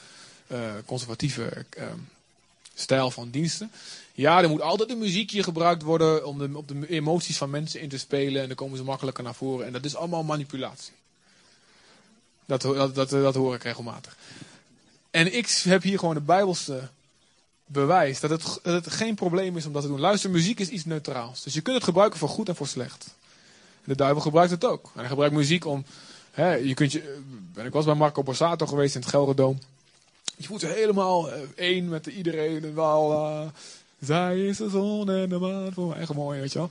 [0.46, 1.86] eh, conservatieve eh,
[2.75, 3.73] stijl van diensten.
[4.12, 7.81] Ja, er moet altijd een muziekje gebruikt worden om de, op de emoties van mensen
[7.81, 8.43] in te spelen.
[8.43, 9.66] En dan komen ze makkelijker naar voren.
[9.66, 10.93] En dat is allemaal manipulatie.
[12.47, 12.62] Dat,
[12.95, 14.16] dat, dat hoor ik regelmatig.
[15.11, 16.89] En ik heb hier gewoon de Bijbelse
[17.66, 20.01] bewijs dat het, dat het geen probleem is om dat te doen.
[20.01, 21.43] Luister, muziek is iets neutraals.
[21.43, 23.14] Dus je kunt het gebruiken voor goed en voor slecht.
[23.85, 24.85] De duivel gebruikt het ook.
[24.95, 25.85] En hij gebruikt muziek om.
[26.31, 27.20] Hè, je kunt je,
[27.55, 29.59] ben ik was bij Marco Borsato geweest in het Gelderdoom.
[30.43, 32.64] Je voelt je helemaal eh, één met iedereen.
[32.64, 33.47] En eh,
[34.01, 35.95] zij is de zon en de maan voor.
[35.95, 36.70] Echt mooi, weet je wel.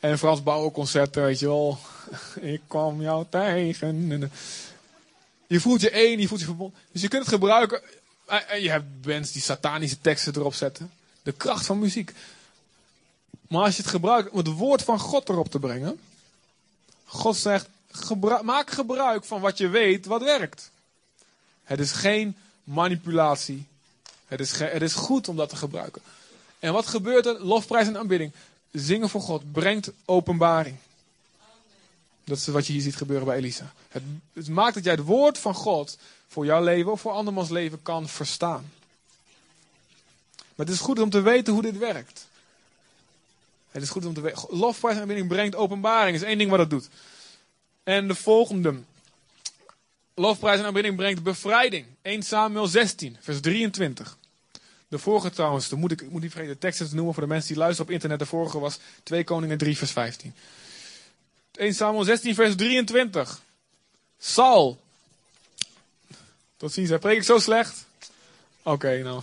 [0.00, 1.78] En Frans Bauer concerten, weet je wel.
[2.54, 4.10] Ik kwam jou tegen.
[4.10, 4.28] En, eh,
[5.46, 6.78] je voelt je één, je voelt je verbonden.
[6.92, 7.80] Dus je kunt het gebruiken.
[8.26, 10.90] En je hebt bands die satanische teksten erop zetten.
[11.22, 12.12] De kracht van muziek.
[13.48, 16.00] Maar als je het gebruikt om het woord van God erop te brengen.
[17.04, 17.68] God zegt,
[18.42, 20.70] maak gebruik van wat je weet wat werkt.
[21.68, 23.66] Het is geen manipulatie.
[24.26, 26.02] Het is, het is goed om dat te gebruiken.
[26.58, 27.44] En wat gebeurt er?
[27.44, 28.32] Lofprijs en aanbidding.
[28.72, 30.76] Zingen voor God brengt openbaring.
[32.24, 33.72] Dat is wat je hier ziet gebeuren bij Elisa.
[33.88, 34.02] Het,
[34.32, 35.98] het maakt dat jij het woord van God
[36.28, 38.70] voor jouw leven of voor andermans leven kan verstaan.
[40.36, 42.26] Maar het is goed om te weten hoe dit werkt.
[43.70, 44.46] Het is goed om te weten.
[44.50, 46.16] Lofprijs en aanbidding brengt openbaring.
[46.16, 46.88] is één ding wat het doet.
[47.82, 48.74] En de volgende.
[50.18, 51.86] Lofprijs en aanbidding brengt bevrijding.
[52.02, 54.16] 1 Samuel 16, vers 23.
[54.88, 57.28] De vorige trouwens, dan moet ik, moet niet vergeten de teksten te noemen voor de
[57.28, 58.18] mensen die luisteren op internet.
[58.18, 60.34] De vorige was 2 Koningen 3, vers 15.
[61.52, 63.40] 1 Samuel 16, vers 23.
[64.18, 64.80] Saul.
[66.56, 66.98] Tot ziens, hè.
[66.98, 67.86] preek ik zo slecht?
[68.62, 69.22] Oké, nou.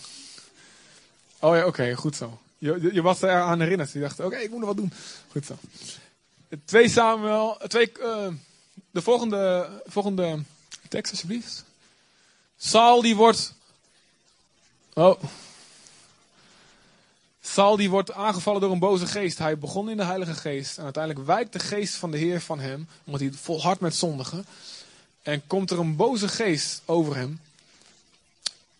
[1.40, 2.40] Oh ja, oké, goed zo.
[2.58, 3.92] Je, je was er aan herinnerd.
[3.92, 4.94] Je dacht, oké, ik moet nog wat doen.
[5.32, 5.58] Goed zo.
[6.66, 8.28] 2 Samuel, 2, eh,
[8.92, 10.40] de volgende, volgende
[10.96, 11.64] tekst alsjeblieft.
[12.58, 13.54] Saul die wordt...
[14.94, 15.24] Oh.
[17.42, 19.38] Saul die wordt aangevallen door een boze geest.
[19.38, 20.78] Hij begon in de Heilige Geest.
[20.78, 22.88] En uiteindelijk wijkt de geest van de Heer van hem.
[23.04, 24.46] Omdat hij volhardt met zondigen.
[25.22, 27.40] En komt er een boze geest over hem.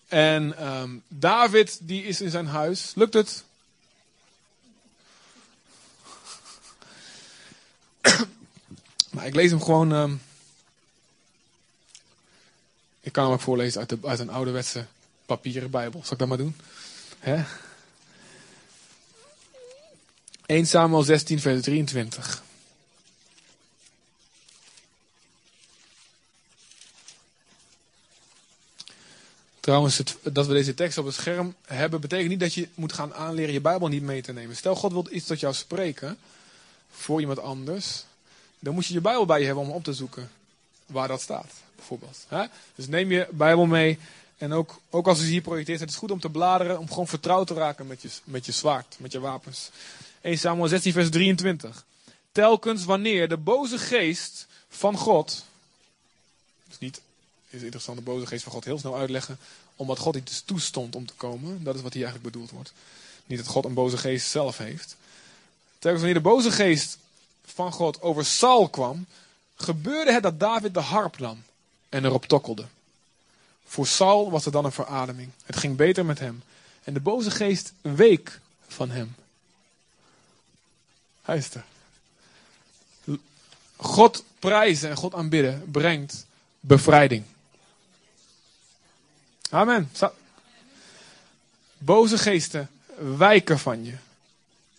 [0.08, 2.92] En ehm, David die is in zijn huis.
[2.96, 3.44] Lukt het?
[9.14, 9.94] maar ik lees hem gewoon.
[9.94, 10.14] ehm,
[13.06, 14.86] ik kan hem ook voorlezen uit, de, een ouderwetse
[15.26, 16.02] papieren Bijbel.
[16.04, 16.56] Zal ik dat maar doen?
[17.20, 17.44] Hè?
[20.46, 22.44] 1 Samuel 16, vers 23.
[29.60, 32.94] Trouwens, het, dat we deze tekst op het scherm hebben, betekent niet dat je moet
[32.94, 34.56] gaan aanleren je Bijbel niet mee te nemen.
[34.56, 36.18] Stel, God wil iets tot jou spreken
[36.92, 38.04] voor iemand anders,
[38.60, 40.32] dan moet je je Bijbel bij je hebben om op te zoeken
[40.86, 41.52] waar dat staat,
[42.28, 42.46] Hè?
[42.76, 44.00] Dus neem je Bijbel mee
[44.38, 46.88] en ook, ook als je ze hier projecteert, het is goed om te bladeren, om
[46.88, 49.70] gewoon vertrouwd te raken met je, met je zwaard, met je wapens.
[50.22, 51.86] 1 Samuel 16, vers 23.
[52.32, 55.46] Telkens wanneer de boze geest van God,
[56.68, 57.02] dus niet
[57.50, 59.38] is interessant de boze geest van God heel snel uitleggen,
[59.76, 61.64] omdat God iets toestond om te komen.
[61.64, 62.74] Dat is wat hier eigenlijk bedoeld wordt.
[63.26, 64.96] Niet dat God een boze geest zelf heeft.
[65.80, 66.98] Telkens wanneer de boze geest
[67.46, 69.06] van God over Saul kwam,
[69.56, 71.44] gebeurde het dat David de harp nam
[71.96, 72.66] en erop tokkelde.
[73.66, 75.30] Voor Saul was er dan een verademing.
[75.46, 76.44] Het ging beter met hem.
[76.84, 79.16] En de boze geest week van hem.
[81.22, 81.66] Hij is er.
[83.76, 86.26] God prijzen en God aanbidden brengt
[86.60, 87.24] bevrijding.
[89.50, 89.92] Amen.
[91.78, 92.70] Boze geesten
[93.18, 93.96] wijken van je.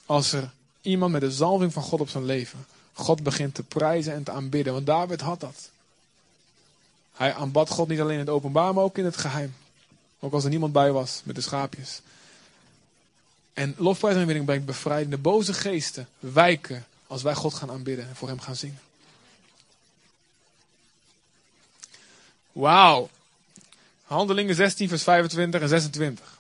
[0.07, 0.51] Als er
[0.81, 4.31] iemand met de zalving van God op zijn leven God begint te prijzen en te
[4.31, 4.73] aanbidden.
[4.73, 5.71] Want David had dat.
[7.17, 9.55] Hij aanbad God niet alleen in het openbaar, maar ook in het geheim.
[10.21, 12.01] Ook als er niemand bij was met de schaapjes.
[13.53, 15.11] En lofprijs en aanbidding brengt bevrijding.
[15.11, 18.81] De boze geesten wijken als wij God gaan aanbidden en voor hem gaan zingen.
[22.53, 23.11] Wauw.
[24.05, 26.39] Handelingen 16, vers 25 en 26.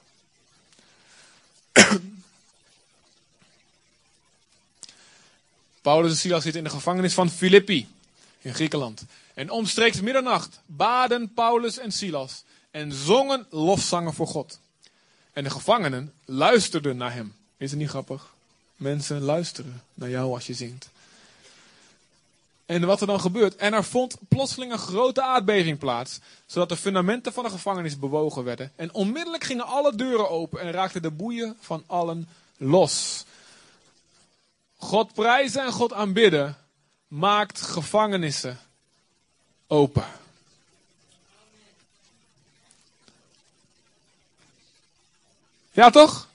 [5.83, 7.89] Paulus en Silas zitten in de gevangenis van Filippi
[8.39, 9.05] in Griekenland.
[9.35, 14.59] En omstreeks middernacht baden Paulus en Silas en zongen lofzangen voor God.
[15.33, 17.35] En de gevangenen luisterden naar hem.
[17.57, 18.35] Is het niet grappig?
[18.77, 20.89] Mensen luisteren naar jou als je zingt.
[22.67, 23.57] En wat er dan gebeurt.
[23.57, 26.21] En er vond plotseling een grote aardbeving plaats.
[26.47, 28.73] Zodat de fundamenten van de gevangenis bewogen werden.
[28.77, 33.25] En onmiddellijk gingen alle deuren open en raakten de boeien van allen los.
[34.77, 36.57] God prijzen en God aanbidden
[37.17, 38.59] maakt gevangenissen
[39.67, 40.07] open.
[45.73, 46.29] Ja, toch?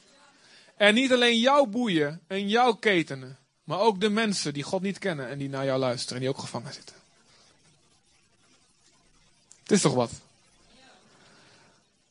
[0.75, 4.99] En niet alleen jouw boeien en jouw ketenen, maar ook de mensen die God niet
[4.99, 6.95] kennen en die naar jou luisteren en die ook gevangen zitten.
[9.61, 10.11] Het is toch wat?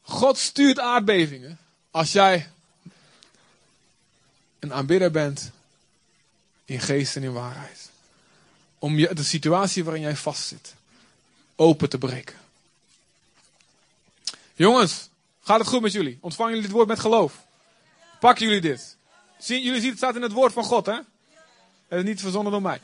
[0.03, 1.59] God stuurt aardbevingen
[1.91, 2.51] als jij
[4.59, 5.51] een aanbidder bent
[6.65, 7.90] in geest en in waarheid.
[8.83, 10.75] Om je, de situatie waarin jij vastzit
[11.57, 12.37] open te breken.
[14.55, 15.09] Jongens,
[15.43, 16.19] gaat het goed met jullie?
[16.21, 17.35] Ontvangen jullie dit woord met geloof?
[18.21, 18.97] Pakken jullie dit?
[19.39, 20.99] Zien, jullie zien, het staat in het woord van God, hè?
[21.89, 22.81] Het is niet verzonnen door mij.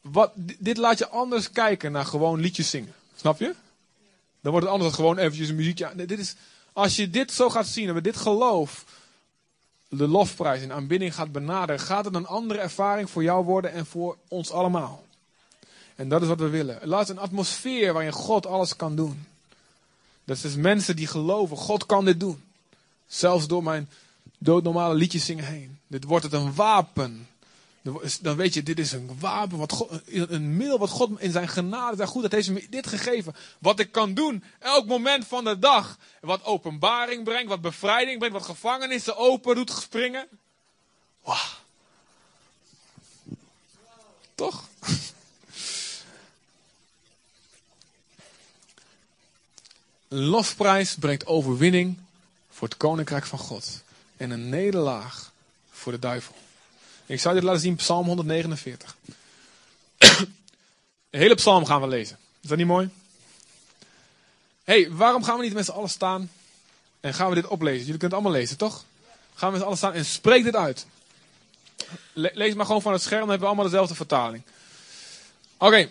[0.00, 2.94] Wat, di- dit laat je anders kijken naar gewoon liedjes zingen.
[3.16, 3.54] Snap je?
[4.40, 5.92] Dan wordt het anders dan gewoon eventjes een muziekje.
[5.94, 6.34] Dit is,
[6.72, 8.84] als je dit zo gaat zien en met dit geloof
[9.88, 13.86] de lofprijs en aanbidding gaat benaderen, gaat het een andere ervaring voor jou worden en
[13.86, 15.04] voor ons allemaal.
[15.94, 16.78] En dat is wat we willen.
[16.82, 19.26] Laat een atmosfeer waarin God alles kan doen.
[20.24, 22.42] Dat is mensen die geloven, God kan dit doen.
[23.06, 23.88] Zelfs door mijn
[24.38, 25.78] doodnormale liedjes zingen heen.
[25.86, 27.28] Dit wordt het een wapen.
[28.20, 31.48] Dan weet je, dit is een wapen, wat God, een middel wat God in zijn
[31.48, 33.34] genade, zijn goedheid heeft me dit gegeven.
[33.58, 35.98] Wat ik kan doen, elk moment van de dag.
[36.20, 40.28] Wat openbaring brengt, wat bevrijding brengt, wat gevangenissen open doet springen.
[41.22, 41.36] Wauw.
[44.34, 44.68] Toch?
[50.08, 51.98] Een lofprijs brengt overwinning
[52.50, 53.82] voor het koninkrijk van God.
[54.16, 55.32] En een nederlaag
[55.70, 56.34] voor de duivel.
[57.08, 58.96] Ik zou dit laten zien, Psalm 149.
[61.10, 62.18] De hele psalm gaan we lezen.
[62.42, 62.90] Is dat niet mooi?
[64.64, 66.30] hey, waarom gaan we niet met z'n allen staan
[67.00, 67.84] en gaan we dit oplezen?
[67.84, 68.84] Jullie kunnen het allemaal lezen, toch?
[69.34, 70.86] Gaan we met z'n allen staan en spreek dit uit.
[72.12, 74.42] Le- lees maar gewoon van het scherm, dan hebben we allemaal dezelfde vertaling.
[75.56, 75.88] Oké.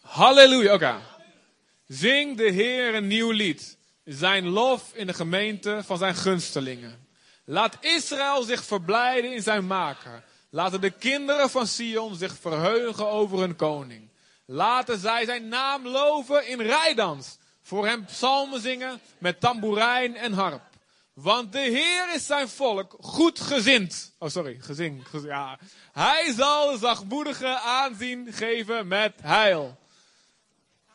[0.00, 1.00] Halleluja, oké.
[1.88, 3.76] Zing de Heer een nieuw lied.
[4.04, 7.06] Zijn lof in de gemeente van zijn gunstelingen.
[7.44, 10.22] Laat Israël zich verblijden in zijn maker.
[10.50, 14.08] Laten de kinderen van Sion zich verheugen over hun koning.
[14.46, 17.38] Laten zij zijn naam loven in rijdans.
[17.62, 20.62] Voor hem psalmen zingen met tamboerijn en harp.
[21.12, 24.12] Want de Heer is zijn volk goed gezind.
[24.18, 25.04] Oh, sorry, gezing.
[25.22, 25.58] ja.
[25.92, 29.78] Hij zal zachtmoedige aanzien geven met heil.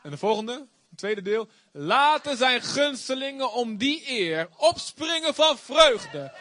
[0.02, 0.68] En de volgende,
[1.00, 1.48] tweede deel.
[1.72, 6.32] Laten zijn gunstelingen om die eer opspringen van vreugde.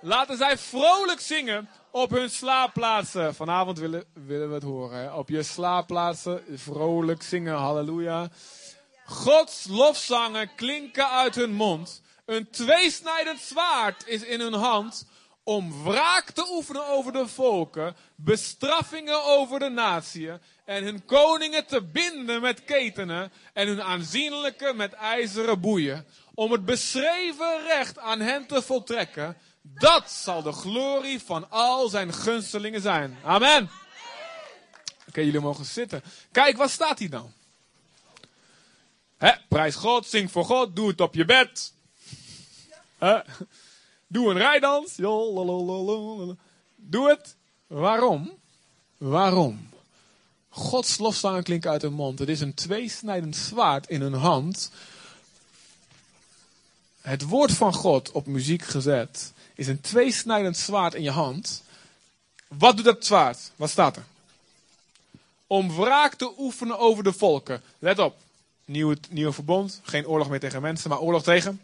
[0.00, 3.34] Laten zij vrolijk zingen op hun slaapplaatsen.
[3.34, 5.14] Vanavond willen, willen we het horen.
[5.14, 7.54] Op je slaapplaatsen vrolijk zingen.
[7.54, 8.28] Halleluja.
[9.04, 12.02] Gods lofzangen klinken uit hun mond.
[12.24, 15.06] Een tweesnijdend zwaard is in hun hand
[15.48, 21.82] om wraak te oefenen over de volken, bestraffingen over de natieën en hun koningen te
[21.82, 28.46] binden met ketenen en hun aanzienlijke met ijzeren boeien, om het beschreven recht aan hen
[28.46, 29.36] te voltrekken.
[29.62, 33.16] Dat zal de glorie van al zijn gunstelingen zijn.
[33.24, 33.70] Amen.
[35.08, 36.02] Oké, jullie mogen zitten.
[36.32, 37.32] Kijk, wat staat hier dan?
[39.18, 41.72] Hè, prijs God, zing voor God, doe het op je bed.
[42.98, 43.18] Hè?
[44.08, 44.94] Doe een rijdans.
[46.76, 47.36] Doe het.
[47.66, 48.32] Waarom?
[48.96, 49.68] Waarom?
[50.48, 52.18] Gods lofzangen klinken uit hun mond.
[52.18, 54.70] Het is een tweesnijdend zwaard in hun hand.
[57.00, 61.62] Het woord van God op muziek gezet is een tweesnijdend zwaard in je hand.
[62.48, 63.50] Wat doet dat zwaard?
[63.56, 64.04] Wat staat er?
[65.46, 67.62] Om wraak te oefenen over de volken.
[67.78, 68.16] Let op.
[68.64, 69.80] Nieuwe, nieuwe verbond.
[69.82, 71.60] Geen oorlog meer tegen mensen, maar oorlog tegen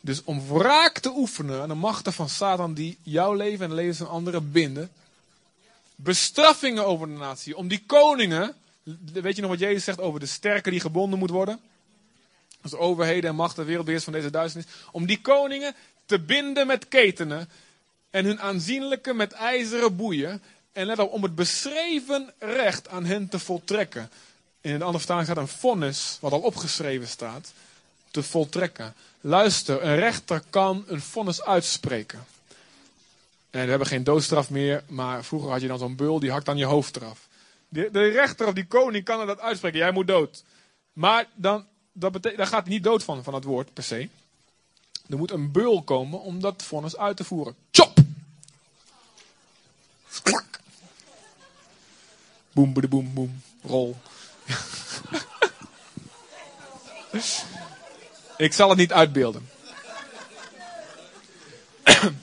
[0.00, 3.76] dus om wraak te oefenen aan de machten van Satan die jouw leven en de
[3.76, 4.90] levens van anderen binden.
[5.94, 7.56] Bestraffingen over de natie.
[7.56, 8.54] Om die koningen,
[9.12, 11.60] weet je nog wat Jezus zegt over de sterke die gebonden moet worden?
[12.62, 14.70] Als overheden en machten, wereldbeheers van deze duisternis.
[14.92, 15.74] Om die koningen
[16.06, 17.48] te binden met ketenen
[18.10, 20.42] en hun aanzienlijke met ijzeren boeien.
[20.72, 24.10] En let op, om het beschreven recht aan hen te voltrekken.
[24.60, 27.52] In een andere vertaling staat een vonnis, wat al opgeschreven staat,
[28.10, 28.94] te voltrekken.
[29.20, 32.26] Luister, een rechter kan een vonnis uitspreken.
[33.50, 36.46] En we hebben geen doodstraf meer, maar vroeger had je dan zo'n beul die hakt
[36.46, 37.28] dan je hoofd eraf.
[37.68, 40.44] De, de rechter of die koning kan dat uitspreken, jij moet dood.
[40.92, 44.08] Maar dan, dat betekent, daar gaat hij niet dood van, van het woord per se.
[45.08, 47.54] Er moet een beul komen om dat vonnis uit te voeren.
[47.70, 47.98] Chop!
[50.22, 50.60] Klak!
[52.52, 53.96] Boem, boem, boem, rol.
[58.38, 59.48] Ik zal het niet uitbeelden.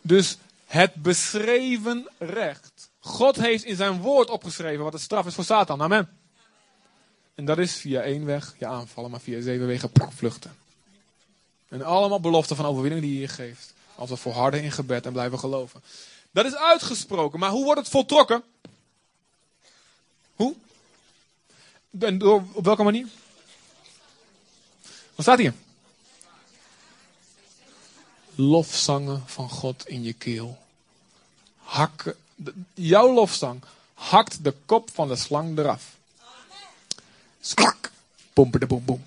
[0.00, 2.90] dus het beschreven recht.
[3.00, 5.82] God heeft in zijn woord opgeschreven wat de straf is voor Satan.
[5.82, 6.08] Amen.
[7.34, 10.56] En dat is via één weg je aanvallen, maar via zeven wegen vluchten.
[11.68, 13.74] En allemaal beloften van overwinning die je geeft.
[13.94, 15.82] Als we volharden in gebed en blijven geloven.
[16.30, 18.42] Dat is uitgesproken, maar hoe wordt het voltrokken?
[20.34, 20.54] Hoe?
[21.98, 23.06] En door, op welke manier?
[25.22, 25.54] Wat staat hier?
[28.34, 30.58] Lofzangen van God in je keel.
[32.74, 33.62] Jouw lofzang
[33.94, 35.96] hakt de kop van de slang eraf.
[37.40, 37.90] Sklak.
[38.32, 39.04] De boem boem.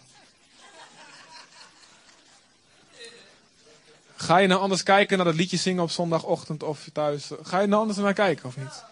[4.16, 7.30] Ga je nou anders kijken naar dat liedje zingen op zondagochtend of thuis?
[7.42, 8.84] Ga je nou anders naar kijken of niet?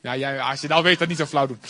[0.00, 1.60] Ja, jij, als je nou weet dat niet zo flauw doen.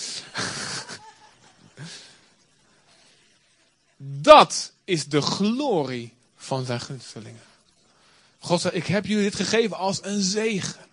[4.01, 7.43] Dat is de glorie van zijn gunstelingen.
[8.39, 10.87] God zegt, ik heb jullie dit gegeven als een zegen.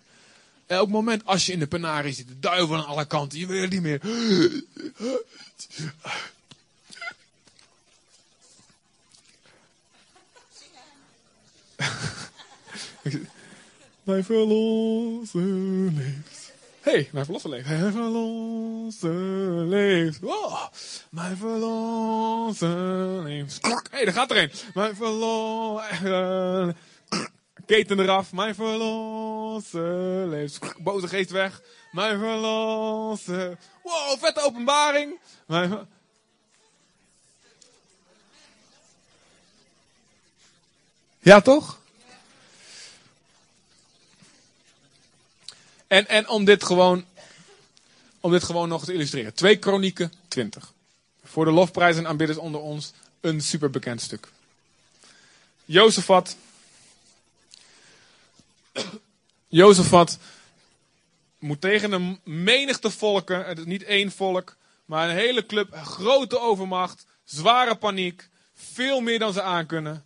[0.66, 3.70] Elk moment als je in de penarie zit, de duivel aan alle kanten, je weet
[3.70, 4.00] niet meer.
[14.02, 15.42] Mijn verlosser
[15.92, 16.35] leeft
[16.90, 17.68] hey, mijn verlosser leeft.
[17.68, 20.20] Mijn verlosser leeft.
[20.20, 20.72] Wow,
[21.10, 23.66] mijn verlosser leeft.
[23.90, 24.50] Hey, daar gaat er een.
[24.74, 26.74] Mijn verlosser...
[27.66, 28.32] Keten eraf.
[28.32, 30.82] Mijn verlosser leeft.
[30.82, 31.62] Boze geest weg.
[31.92, 33.58] Mijn verlosser...
[33.82, 35.20] Wow, vette openbaring.
[35.46, 35.86] Mijn
[41.26, 41.78] Ja, toch?
[45.86, 47.04] En, en om, dit gewoon,
[48.20, 49.34] om dit gewoon nog te illustreren.
[49.34, 50.72] 2 Kronieken 20.
[51.24, 54.28] Voor de lofprijzen en aanbidders onder ons een superbekend stuk.
[55.64, 56.36] Jozefat.
[59.48, 60.18] Jozefat
[61.38, 66.38] moet tegen een menigte volken, het is niet één volk, Maar een hele club, grote
[66.38, 70.04] overmacht, zware paniek, veel meer dan ze aankunnen.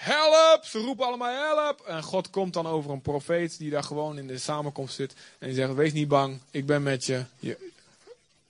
[0.00, 0.64] Help!
[0.64, 1.80] Ze roepen allemaal help!
[1.80, 5.14] En God komt dan over een profeet die daar gewoon in de samenkomst zit.
[5.38, 7.24] En die zegt, wees niet bang, ik ben met je.
[7.38, 7.70] je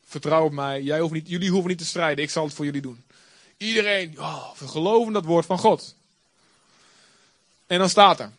[0.05, 2.65] vertrouw op mij, Jij hoeft niet, jullie hoeven niet te strijden, ik zal het voor
[2.65, 3.05] jullie doen.
[3.57, 5.95] Iedereen, oh, we geloven dat woord van God.
[7.67, 8.31] En dan staat er,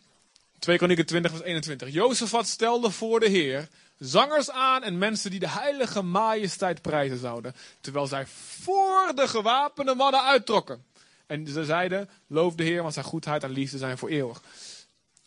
[0.58, 1.92] 2 Kronieken 20 vers 21.
[1.92, 7.54] Jozefat stelde voor de Heer zangers aan en mensen die de heilige majesteit prijzen zouden.
[7.80, 8.26] Terwijl zij
[8.60, 10.84] voor de gewapende mannen uittrokken.
[11.32, 14.42] En ze zeiden, loof de Heer, want zijn goedheid en liefde zijn voor eeuwig.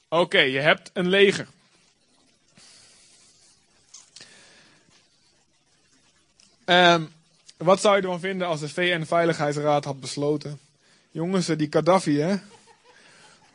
[0.07, 1.47] Oké, je hebt een leger.
[6.65, 7.05] Ehm,
[7.57, 10.59] wat zou je ervan vinden als de VN-veiligheidsraad had besloten?
[11.11, 12.35] Jongens, die Gaddafi, hè?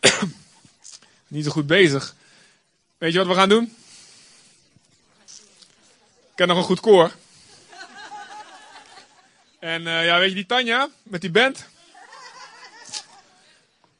[1.29, 2.15] Niet zo goed bezig.
[2.99, 3.77] Weet je wat we gaan doen?
[6.31, 7.13] Ik ken nog een goed koor.
[9.59, 11.69] En eh, ja, weet je die Tanja met die band?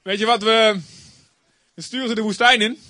[0.03, 0.81] Weet je wat we.
[1.75, 2.83] We sturen ze de woestijn in.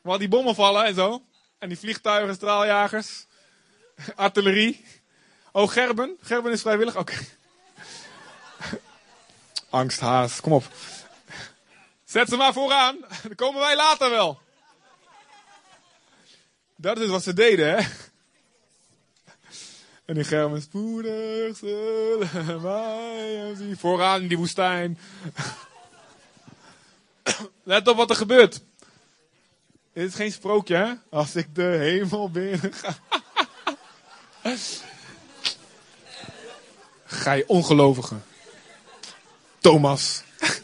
[0.00, 1.22] Waar die bommen vallen en zo.
[1.58, 3.26] En die vliegtuigen, straaljagers.
[4.16, 4.84] Artillerie.
[5.52, 6.16] Oh, Gerben.
[6.20, 6.96] Gerben is vrijwillig.
[6.96, 7.14] Oké.
[9.70, 10.64] Angsthaas, kom op.
[12.04, 12.96] Zet ze maar vooraan.
[13.22, 14.40] Dan komen wij later wel.
[16.76, 17.88] Dat is wat ze deden, hè.
[20.06, 23.76] En Gerben spoedig zullen wij hem zien.
[23.76, 24.98] Vooraan in die woestijn.
[27.62, 28.60] Let op wat er gebeurt.
[29.92, 30.92] Dit is geen sprookje, hè?
[31.10, 32.96] Als ik de hemel binnen ga.
[37.04, 38.16] Gij ongelovige.
[39.58, 40.22] Thomas.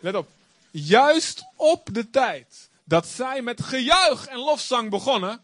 [0.00, 0.28] Let op.
[0.70, 5.40] Juist op de tijd dat zij met gejuich en lofzang begonnen,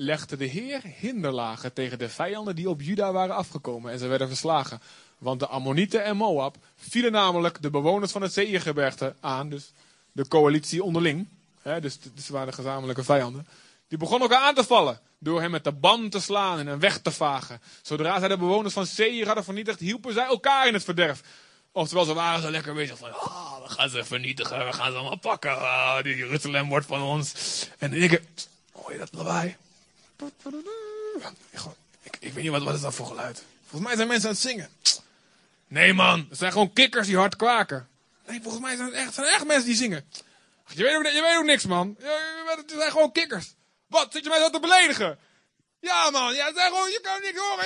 [0.00, 4.28] legde de Heer hinderlagen tegen de vijanden die op Juda waren afgekomen en ze werden
[4.28, 4.80] verslagen.
[5.18, 9.72] Want de Ammonieten en Moab vielen namelijk de bewoners van het Seirgebergte aan, dus
[10.12, 11.28] de coalitie onderling.
[11.62, 13.46] Hè, dus ze waren de gezamenlijke vijanden.
[13.88, 16.78] Die begonnen elkaar aan te vallen door hem met de band te slaan en hem
[16.78, 17.60] weg te vagen.
[17.82, 21.22] Zodra zij de bewoners van Seir hadden vernietigd, hielpen zij elkaar in het verderf.
[21.72, 24.96] Oftewel, ze waren zo lekker bezig van, ah, we gaan ze vernietigen, we gaan ze
[24.96, 27.34] allemaal pakken, ah, die Jeruzalem wordt van ons.
[27.78, 28.22] En ik,
[28.72, 29.56] hoor je dat lawaai?
[32.02, 33.42] Ik, ik weet niet, wat, wat is voor geluid?
[33.60, 34.70] Volgens mij zijn mensen aan het zingen.
[35.66, 37.88] Nee man, het zijn gewoon kikkers die hard kwaken.
[38.26, 40.10] Nee, volgens mij zijn het echt, echt mensen die zingen.
[40.66, 41.96] Je weet, ook- je weet ook niks man.
[42.46, 43.54] Het zijn gewoon kikkers.
[43.86, 45.18] Wat, zit je mij zo te beledigen?
[45.80, 47.64] Ja man, ja, het zijn gewoon, je kan niks horen.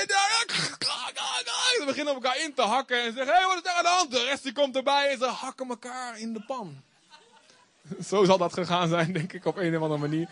[1.79, 3.89] Ze beginnen elkaar in te hakken en zeggen, hé, hey, wat is er aan de
[3.89, 4.11] hand?
[4.11, 6.83] De rest die komt erbij en ze hakken elkaar in de pan.
[8.09, 10.29] Zo zal dat gegaan zijn, denk ik, op een of andere manier.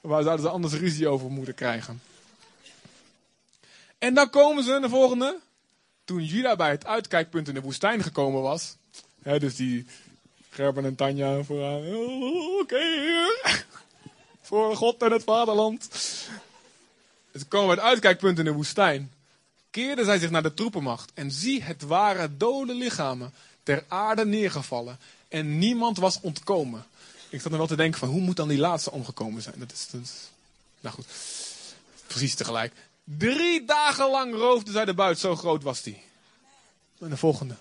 [0.00, 2.02] Waar zouden ze anders ruzie over moeten krijgen?
[3.98, 5.38] En dan komen ze, de volgende.
[6.04, 8.76] Toen Juda bij het uitkijkpunt in de woestijn gekomen was.
[9.22, 9.86] Hè, dus die
[10.50, 11.94] Gerben en Tanja vooraan.
[11.94, 12.84] "Oh, Oké.
[14.42, 15.88] Voor God en het vaderland.
[17.34, 19.12] Ze komen bij het uitkijkpunt in de woestijn.
[19.70, 21.10] Keerden zij zich naar de troepenmacht.
[21.14, 23.32] En zie, het waren dode lichamen
[23.62, 24.98] ter aarde neergevallen.
[25.28, 26.84] En niemand was ontkomen.
[27.30, 29.54] Ik zat er wel te denken van, hoe moet dan die laatste omgekomen zijn?
[29.58, 30.00] Dat is, dat
[30.80, 31.06] nou goed,
[32.06, 32.72] precies tegelijk.
[33.04, 36.02] Drie dagen lang roofden zij de buit, zo groot was die.
[36.98, 37.54] En de volgende.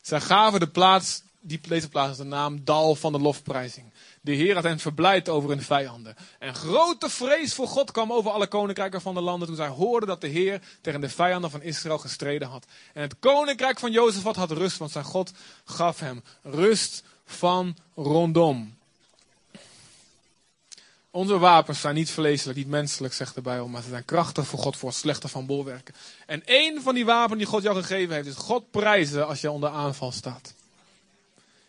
[0.00, 3.86] Zij gaven de plaats, die, deze plaats de naam Dal van de Lofprijzing.
[4.20, 6.16] De Heer had hen verblijd over hun vijanden.
[6.38, 10.08] En grote vrees voor God kwam over alle koninkrijken van de landen toen zij hoorden
[10.08, 12.66] dat de Heer tegen de vijanden van Israël gestreden had.
[12.92, 15.32] En het koninkrijk van Jozefat had rust, want zijn God
[15.64, 18.76] gaf hem rust van rondom.
[21.10, 24.58] Onze wapens zijn niet vleeselijk, niet menselijk, zegt de Bijbel, maar ze zijn krachtig voor
[24.58, 25.94] God, voor het slechte van bolwerken.
[26.26, 29.50] En één van die wapenen die God jou gegeven heeft, is God prijzen als je
[29.50, 30.54] onder aanval staat.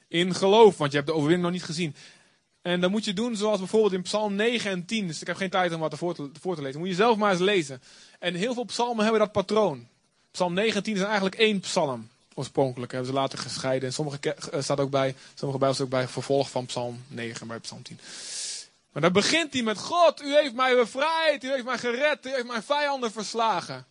[0.08, 1.96] In geloof, want je hebt de overwinning nog niet gezien.
[2.62, 5.08] En dan moet je doen zoals bijvoorbeeld in Psalm 9 en 10.
[5.08, 6.80] Dus ik heb geen tijd om wat ervoor te, voor te lezen.
[6.80, 7.82] Moet je zelf maar eens lezen.
[8.20, 9.88] En heel veel psalmen hebben dat patroon.
[10.32, 12.10] Psalm 9 en 10 zijn eigenlijk één psalm.
[12.40, 13.88] Oorspronkelijk hebben ze later gescheiden.
[13.88, 17.60] En sommige eh, staat ook bij, sommige bijbels ook bij vervolg van Psalm 9 bij
[17.60, 18.00] Psalm 10.
[18.92, 22.30] Maar dan begint hij met God, u heeft mij bevrijd, u heeft mij gered, u
[22.30, 23.86] heeft mijn vijanden verslagen.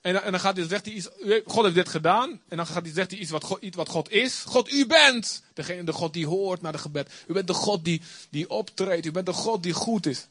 [0.00, 1.08] En, en dan gaat hij, zegt hij iets,
[1.46, 2.40] God heeft dit gedaan.
[2.48, 4.42] En dan gaat hij, zegt hij iets wat, God, iets wat God is.
[4.46, 7.10] God, u bent de God die hoort naar de gebed.
[7.26, 9.06] U bent de God die, die optreedt.
[9.06, 10.26] U bent de God die goed is.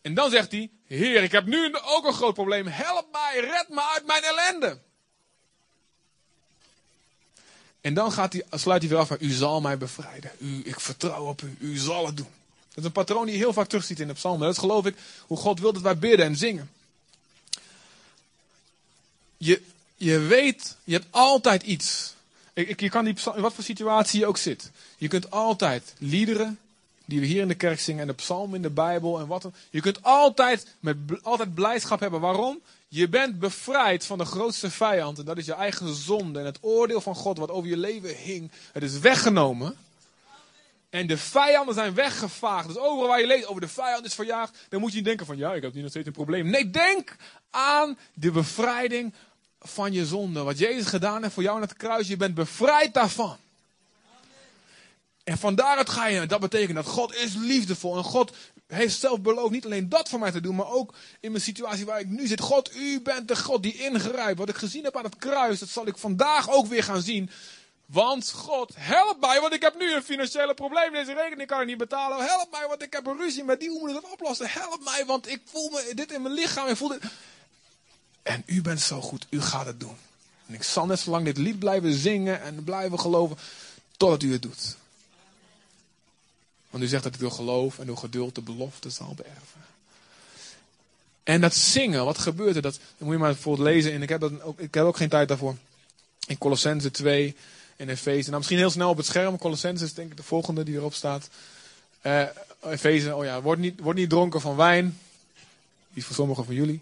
[0.00, 2.66] En dan zegt hij, Heer, ik heb nu ook een groot probleem.
[2.66, 4.86] Help mij, red me uit mijn ellende.
[7.80, 10.30] En dan gaat hij, sluit hij weer af met, u zal mij bevrijden.
[10.38, 12.28] U, ik vertrouw op u, u zal het doen.
[12.68, 14.40] Dat is een patroon die je heel vaak terugziet in de psalmen.
[14.40, 16.70] Dat is geloof ik hoe God wil dat wij bidden en zingen.
[19.36, 19.62] Je,
[19.96, 22.14] je weet, je hebt altijd iets.
[22.52, 24.70] Ik, je kan die, in wat voor situatie je ook zit.
[24.96, 26.58] Je kunt altijd liederen
[27.04, 29.48] die we hier in de kerk zingen en de psalmen in de Bijbel en wat.
[29.70, 32.20] Je kunt altijd, met, altijd blijdschap hebben.
[32.20, 32.60] Waarom?
[32.88, 36.58] Je bent bevrijd van de grootste vijand en dat is je eigen zonde en het
[36.60, 38.50] oordeel van God wat over je leven hing.
[38.72, 39.76] Het is weggenomen.
[40.90, 42.66] En de vijanden zijn weggevaagd.
[42.66, 45.26] Dus overal waar je leest over de vijand is verjaagd, dan moet je niet denken
[45.26, 46.50] van ja, ik heb nu nog steeds een probleem.
[46.50, 47.16] Nee, denk
[47.50, 49.14] aan de bevrijding
[49.60, 50.42] van je zonde.
[50.42, 52.08] Wat Jezus gedaan heeft voor jou aan het kruis.
[52.08, 53.36] Je bent bevrijd daarvan.
[55.28, 57.96] En van daaruit ga je, dat betekent dat God is liefdevol.
[57.96, 58.32] En God
[58.66, 61.84] heeft zelf beloofd niet alleen dat voor mij te doen, maar ook in mijn situatie
[61.84, 62.40] waar ik nu zit.
[62.40, 64.38] God, u bent de God die ingrijpt.
[64.38, 67.30] Wat ik gezien heb aan het kruis, dat zal ik vandaag ook weer gaan zien.
[67.86, 70.92] Want God, help mij, want ik heb nu een financiële probleem.
[70.92, 72.26] Deze rekening kan ik niet betalen.
[72.26, 73.68] Help mij, want ik heb een ruzie met die.
[73.68, 74.48] Hoe moet ik dat oplossen?
[74.48, 76.68] Help mij, want ik voel me dit in mijn lichaam.
[76.68, 77.02] Ik voel dit.
[78.22, 79.96] En u bent zo goed, u gaat het doen.
[80.46, 83.38] En ik zal net zo lang dit lied blijven zingen en blijven geloven,
[83.96, 84.76] totdat u het doet.
[86.70, 89.66] Want u zegt dat u door geloof en door geduld de belofte zal beërven.
[91.22, 92.62] En dat zingen, wat gebeurt er?
[92.62, 93.92] Dat, moet je maar bijvoorbeeld lezen.
[93.92, 95.56] En ik heb, dat ook, ik heb ook geen tijd daarvoor.
[96.26, 97.36] In Colossense 2
[97.76, 98.26] en Efeze.
[98.26, 99.38] Nou, misschien heel snel op het scherm.
[99.38, 101.28] Colossense is denk ik de volgende die erop staat.
[102.00, 102.22] Eh
[102.62, 104.98] Efeze, oh ja, word niet, word niet dronken van wijn.
[105.92, 106.80] Die voor sommigen van jullie.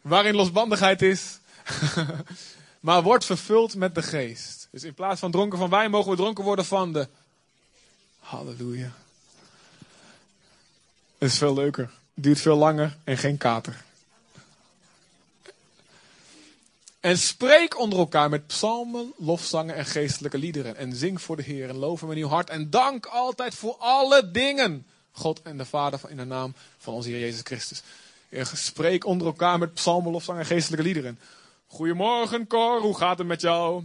[0.00, 1.38] Waarin losbandigheid is.
[2.80, 4.68] maar wordt vervuld met de geest.
[4.70, 7.08] Dus in plaats van dronken van wijn mogen we dronken worden van de
[8.30, 8.92] Halleluja.
[11.18, 11.90] Het is veel leuker.
[12.14, 13.84] Duurt veel langer en geen kater.
[17.00, 20.76] En spreek onder elkaar met psalmen, lofzangen en geestelijke liederen.
[20.76, 22.50] En zing voor de Heer en loof hem in uw hart.
[22.50, 24.86] En dank altijd voor alle dingen.
[25.12, 27.82] God en de Vader in de naam van onze Heer Jezus Christus.
[28.28, 31.18] En Spreek onder elkaar met psalmen, lofzangen en geestelijke liederen.
[31.66, 33.84] Goedemorgen Cor, hoe gaat het met jou?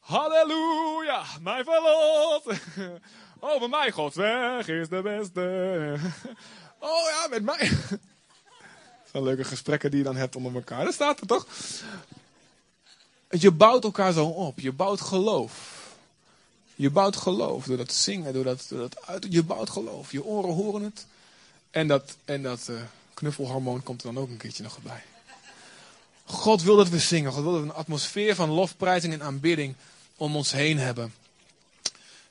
[0.00, 2.60] Halleluja, mijn verlot.
[3.44, 5.96] Oh, bij mij Gods weg is de beste.
[6.78, 7.70] Oh ja, met mij.
[9.10, 10.84] Zijn leuke gesprekken die je dan hebt onder elkaar.
[10.84, 11.46] Dat staat er toch?
[13.30, 14.60] Je bouwt elkaar zo op.
[14.60, 15.82] Je bouwt geloof.
[16.74, 19.26] Je bouwt geloof door dat zingen, door dat, door dat uit.
[19.30, 20.12] Je bouwt geloof.
[20.12, 21.06] Je oren horen het.
[21.70, 22.76] En dat, en dat eh,
[23.14, 25.02] knuffelhormoon komt er dan ook een keertje nog bij.
[26.24, 27.32] God wil dat we zingen.
[27.32, 29.74] God wil dat we een atmosfeer van lofprijzing en aanbidding
[30.16, 31.14] om ons heen hebben.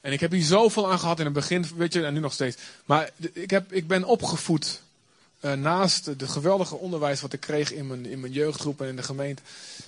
[0.03, 2.33] En ik heb hier zoveel aan gehad in het begin, weet je, en nu nog
[2.33, 2.57] steeds.
[2.85, 4.81] Maar ik, heb, ik ben opgevoed
[5.39, 8.95] eh, naast het geweldige onderwijs wat ik kreeg in mijn, in mijn jeugdgroep en in
[8.95, 9.41] de gemeente.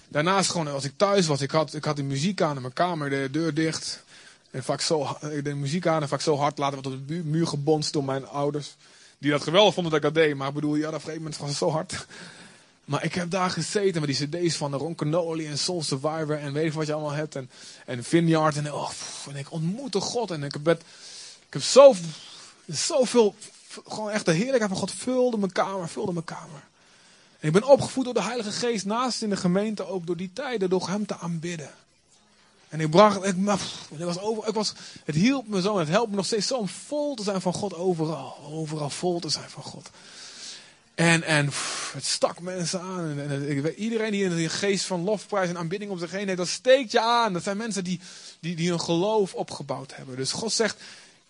[0.07, 2.74] Daarnaast gewoon als ik thuis was, ik had, ik had de muziek aan in mijn
[2.74, 4.03] kamer, de deur dicht.
[4.51, 7.13] En vaak zo, ha- de muziek aan en vaak zo hard laten wat op de
[7.13, 8.76] muur gebonst door mijn ouders.
[9.18, 11.22] Die dat geweldig vonden dat ik dat deed, maar ik bedoel, ja, op een gegeven
[11.22, 12.05] moment was zo hard.
[12.86, 16.38] Maar ik heb daar gezeten met die cd's van de Ron Canoli en Soul Survivor
[16.38, 17.36] en weet ik wat je allemaal hebt.
[17.36, 17.49] En,
[17.86, 18.89] en Vineyard en, oh,
[19.29, 20.67] en ik ontmoette God en ik heb,
[21.47, 21.95] ik heb zo,
[22.67, 23.36] zoveel,
[23.88, 26.63] gewoon echt de heerlijkheid van God vulde mijn kamer, vulde mijn kamer.
[27.39, 30.31] En ik ben opgevoed door de Heilige Geest naast in de gemeente ook door die
[30.33, 31.69] tijden, door hem te aanbidden.
[32.69, 33.36] En ik bracht, ik
[33.97, 34.73] was over, ik was,
[35.03, 37.41] het hielp me zo en het helpt me nog steeds zo om vol te zijn
[37.41, 38.38] van God overal.
[38.51, 39.89] Overal vol te zijn van God.
[40.95, 41.49] En, en
[41.93, 43.19] het stak mensen aan.
[43.19, 46.47] En, en iedereen die een geest van lofprijs en aanbidding om zich heen heeft, dat
[46.47, 47.33] steekt je aan.
[47.33, 47.99] Dat zijn mensen die,
[48.39, 50.15] die, die hun geloof opgebouwd hebben.
[50.15, 50.81] Dus God zegt,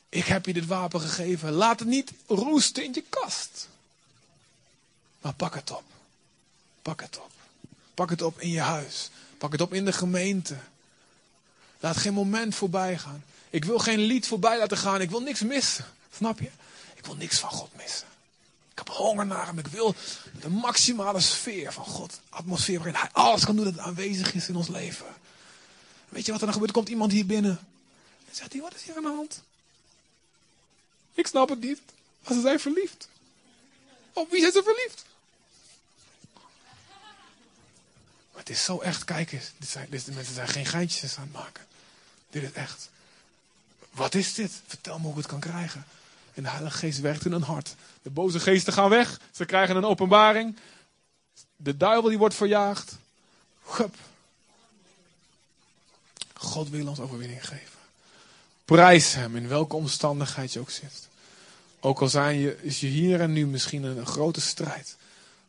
[0.10, 1.52] ik heb je dit wapen gegeven.
[1.52, 3.68] Laat het niet roesten in je kast.
[5.22, 5.84] Maar pak het op.
[6.82, 7.32] Pak het op.
[7.94, 9.10] Pak het op in je huis.
[9.38, 10.58] Pak het op in de gemeente.
[11.80, 13.24] Laat geen moment voorbij gaan.
[13.50, 15.02] Ik wil geen lied voorbij laten gaan.
[15.02, 15.86] Ik wil niks missen.
[16.16, 16.50] Snap je?
[16.96, 18.08] Ik wil niks van God missen.
[18.76, 19.60] Ik heb honger naar hem.
[19.60, 19.96] Ik wil
[20.42, 22.20] de maximale sfeer van God.
[22.30, 25.06] Atmosfeer waarin hij alles kan doen dat aanwezig is in ons leven.
[26.10, 26.72] Weet je wat er dan gebeurt?
[26.72, 27.60] Er komt iemand hier binnen.
[28.30, 29.42] En zegt hij, wat is hier aan de hand?
[31.14, 31.82] Ik snap het niet.
[32.24, 33.08] Maar ze zijn verliefd.
[34.14, 35.06] Op wie zijn ze verliefd?
[38.32, 39.04] Maar het is zo echt.
[39.04, 39.52] Kijk eens.
[39.58, 41.66] Dit zijn, mensen zijn geen geintjes aan het maken.
[42.30, 42.90] Dit is echt.
[43.92, 44.52] Wat is dit?
[44.68, 45.86] Vertel me hoe ik het kan krijgen.
[46.36, 47.76] En de Heilige Geest werkt in hun hart.
[48.02, 49.20] De boze geesten gaan weg.
[49.32, 50.58] Ze krijgen een openbaring.
[51.56, 52.98] De duivel die wordt verjaagd.
[56.34, 57.80] God wil ons overwinning geven.
[58.66, 61.08] Prijs hem in welke omstandigheid je ook zit.
[61.80, 64.96] Ook al zijn je, is je hier en nu misschien een, grote strijd.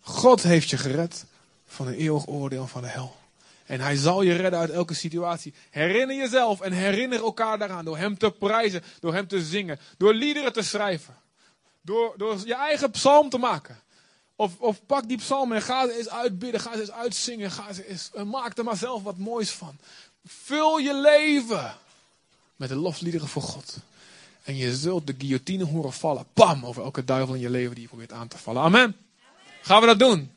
[0.01, 1.25] God heeft je gered
[1.67, 3.17] van een eeuwig oordeel van de hel.
[3.67, 5.55] En hij zal je redden uit elke situatie.
[5.71, 7.85] Herinner jezelf en herinner elkaar daaraan.
[7.85, 11.17] Door hem te prijzen, door hem te zingen, door liederen te schrijven.
[11.83, 13.81] Door, door je eigen psalm te maken.
[14.37, 17.51] Of, of pak die psalm en ga ze eens uitbidden, ga ze eens uitzingen.
[17.51, 19.77] Ga eens, en maak er maar zelf wat moois van.
[20.25, 21.75] Vul je leven
[22.57, 23.77] met de lofliederen voor God.
[24.45, 26.27] En je zult de guillotine horen vallen.
[26.33, 26.67] Pam!
[26.67, 28.63] Over elke duivel in je leven die je probeert aan te vallen.
[28.63, 28.97] Amen.
[29.63, 30.31] Gaan we dat doen?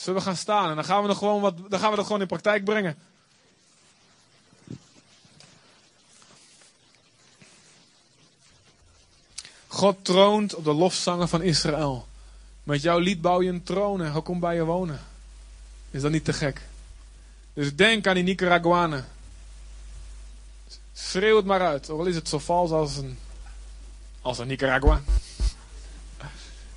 [0.00, 2.06] Zullen we gaan staan en dan gaan we, nog gewoon wat, dan gaan we dat
[2.06, 2.98] gewoon in praktijk brengen.
[9.66, 12.06] God troont op de lofzangen van Israël.
[12.62, 15.00] Met jouw lied bouw je een troon en hij komt bij je wonen.
[15.90, 16.60] Is dat niet te gek?
[17.52, 19.08] Dus denk aan die Nicaraguanen.
[20.92, 23.18] Schreeuw het maar uit, al is het zo vals als een,
[24.20, 25.00] als een Nicaragua.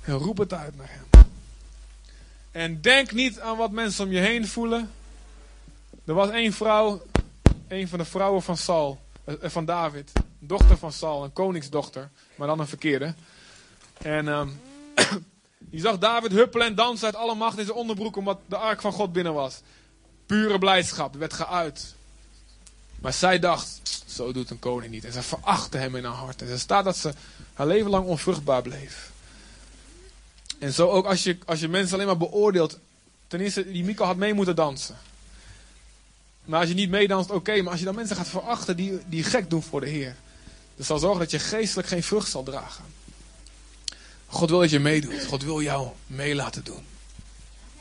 [0.00, 1.13] En roep het uit naar hem.
[2.54, 4.90] En denk niet aan wat mensen om je heen voelen.
[6.04, 7.02] Er was één vrouw,
[7.68, 12.46] een van de vrouwen van Saul, eh, van David, dochter van Saul, een koningsdochter, maar
[12.46, 13.14] dan een verkeerde.
[14.02, 14.48] En ehm
[15.70, 18.80] die zag David huppelen en dansen uit alle macht in zijn onderbroek omdat de ark
[18.80, 19.60] van God binnen was.
[20.26, 21.94] Pure blijdschap, werd geuit.
[23.00, 25.04] Maar zij dacht, zo doet een koning niet.
[25.04, 26.42] En ze verachtte hem in haar hart.
[26.42, 27.12] En er staat dat ze
[27.54, 29.12] haar leven lang onvruchtbaar bleef.
[30.64, 32.78] En zo ook als je, als je mensen alleen maar beoordeelt.
[33.26, 34.96] Ten eerste, die Mico had mee moeten dansen.
[36.44, 37.62] Maar als je niet meedanst, oké.
[37.62, 40.16] maar als je dan mensen gaat verachten die, die gek doen voor de Heer.
[40.76, 42.84] Dat zal zorgen dat je geestelijk geen vrucht zal dragen.
[44.26, 45.24] God wil dat je meedoet.
[45.24, 46.84] God wil jou mee laten doen.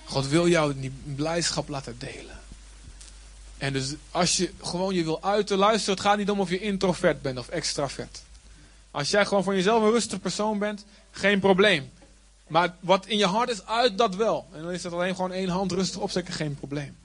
[0.06, 2.40] God wil jou die blijdschap laten delen.
[3.58, 6.60] En dus als je gewoon je wil uiten, luister, het gaat niet om of je
[6.60, 8.22] introvert bent of extravert.
[8.92, 11.92] Als jij gewoon van jezelf een rustig persoon bent, geen probleem.
[12.54, 14.45] Maar wat in je hart is, uit dat wel.
[14.51, 16.97] En dan is het alleen gewoon één hand rustig opsteken, geen probleem.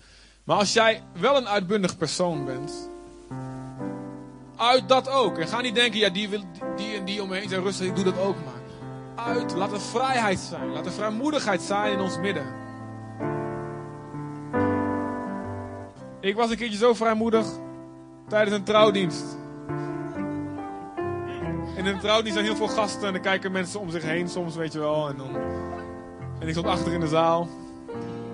[0.45, 2.89] Maar als jij wel een uitbundig persoon bent,
[4.57, 5.39] uit dat ook.
[5.39, 6.43] En ga niet denken, ja, die, wil,
[6.77, 9.27] die en die om me heen zijn rustig, ik doe dat ook maar.
[9.27, 12.47] Uit, laat er vrijheid zijn, laat er vrijmoedigheid zijn in ons midden.
[16.21, 17.47] Ik was een keertje zo vrijmoedig
[18.29, 19.25] tijdens een trouwdienst.
[21.79, 24.57] In een trouwdienst zijn heel veel gasten en dan kijken mensen om zich heen soms,
[24.57, 25.09] weet je wel.
[25.09, 25.37] En, dan...
[26.41, 27.49] en ik stond achter in de zaal.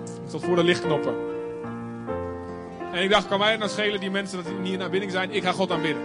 [0.05, 1.15] Ik stond voor de lichtknoppen.
[2.91, 5.11] En ik dacht, kan mij het nou schelen die mensen dat die niet in aanbidding
[5.11, 5.31] zijn?
[5.31, 6.03] Ik ga God aanbidden.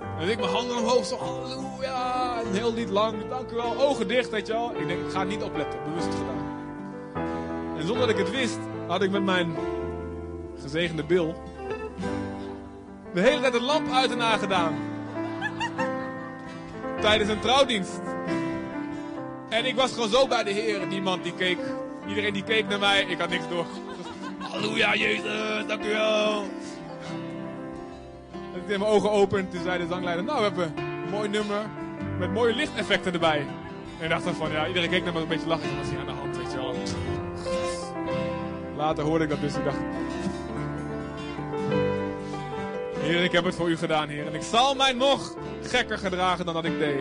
[0.00, 2.42] En dus ik mijn handen omhoog, zo halleluja.
[2.52, 3.76] Heel lied lang, dank u wel.
[3.76, 4.70] Ogen dicht, weet je wel.
[4.76, 6.46] Ik denk, ik ga niet opletten, bewust gedaan.
[7.78, 9.56] En zonder dat ik het wist, had ik met mijn
[10.62, 11.34] gezegende bil
[13.14, 14.74] de hele tijd een lamp uit en aangedaan.
[17.00, 18.00] Tijdens een trouwdienst.
[19.48, 20.86] En ik was gewoon zo bij de Heer.
[20.86, 21.58] Niemand die keek.
[22.08, 23.02] Iedereen die keek naar mij.
[23.02, 23.66] Ik had niks door.
[24.38, 26.44] Halleluja, Jezus, dank u wel.
[28.32, 31.10] En ik deed mijn ogen open en toen zei de zangleider, nou we hebben een
[31.10, 31.66] mooi nummer
[32.18, 33.46] met mooie lichteffecten erbij.
[33.98, 35.76] En ik dacht dan van, ja, iedereen keek naar me een beetje lachen.
[35.76, 36.74] Wat is hier aan de hand, weet je wel.
[38.76, 39.76] Later hoorde ik dat dus ik dacht...
[42.98, 44.26] Heer, ik heb het voor u gedaan, Heer.
[44.26, 45.34] En ik zal mij nog
[45.68, 47.00] gekker gedragen dan dat ik deed.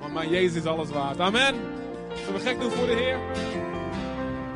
[0.00, 1.20] Want mijn Jezus is alles waard.
[1.20, 1.54] Amen.
[2.24, 3.18] Zullen we gek doen voor de Heer?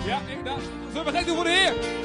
[0.07, 0.59] Ja, ik, daar.
[0.93, 1.98] Zullen we gek doen voor de Heer?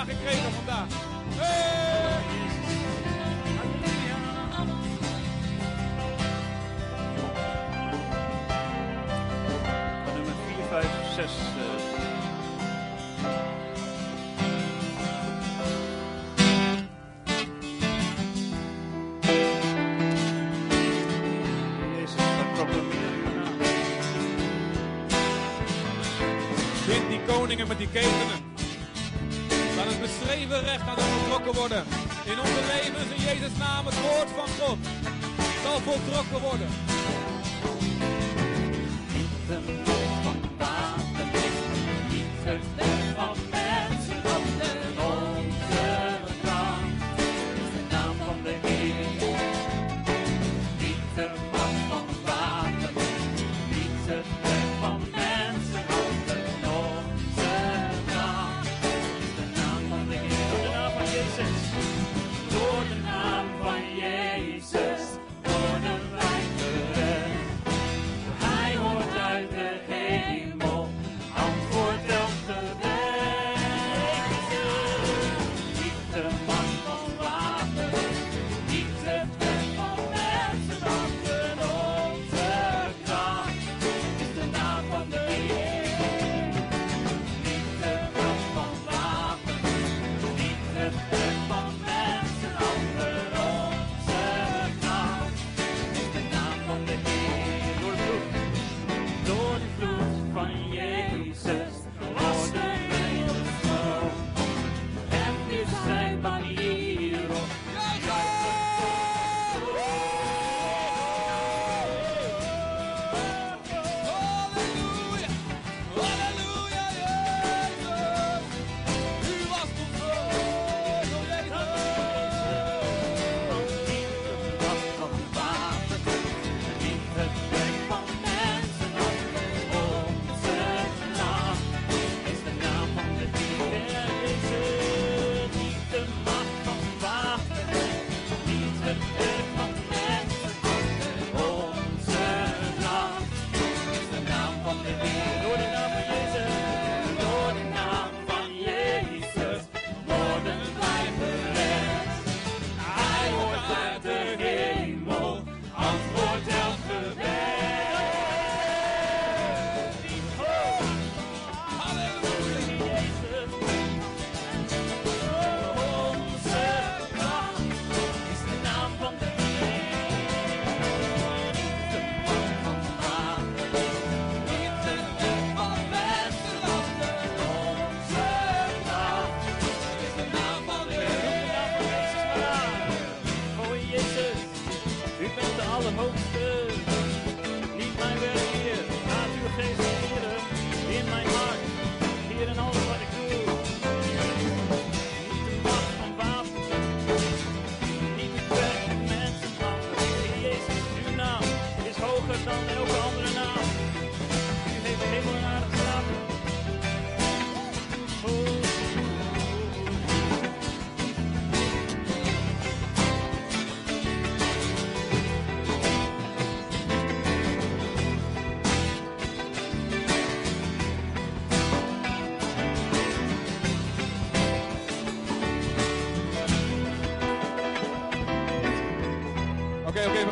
[0.00, 0.86] vandaag gekregen vandaag.
[1.36, 2.22] Hey!
[10.04, 11.32] Van nummer 4, 5, 6.
[26.86, 28.39] Vind die koningen met die ketenen.
[31.60, 31.84] worden.
[32.24, 34.78] In onze levens in Jezus' naam het woord van God
[35.62, 36.68] zal voltrokken worden.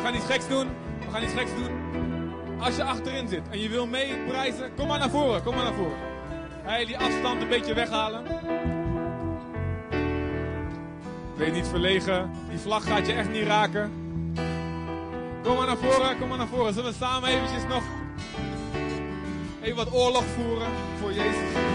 [0.09, 0.67] gaan iets geks doen.
[1.05, 1.71] We gaan iets geks doen.
[2.59, 5.43] Als je achterin zit en je wil mee prijzen, kom maar naar voren.
[5.43, 5.97] Kom maar naar voren.
[6.63, 8.23] Hey, die afstand een beetje weghalen.
[11.35, 12.31] Weet niet verlegen.
[12.49, 13.91] Die vlag gaat je echt niet raken.
[15.43, 16.73] Kom maar naar voren, kom maar naar voren.
[16.73, 17.83] Zullen we samen eventjes nog
[19.61, 20.67] even wat oorlog voeren
[20.99, 21.68] voor Jezus?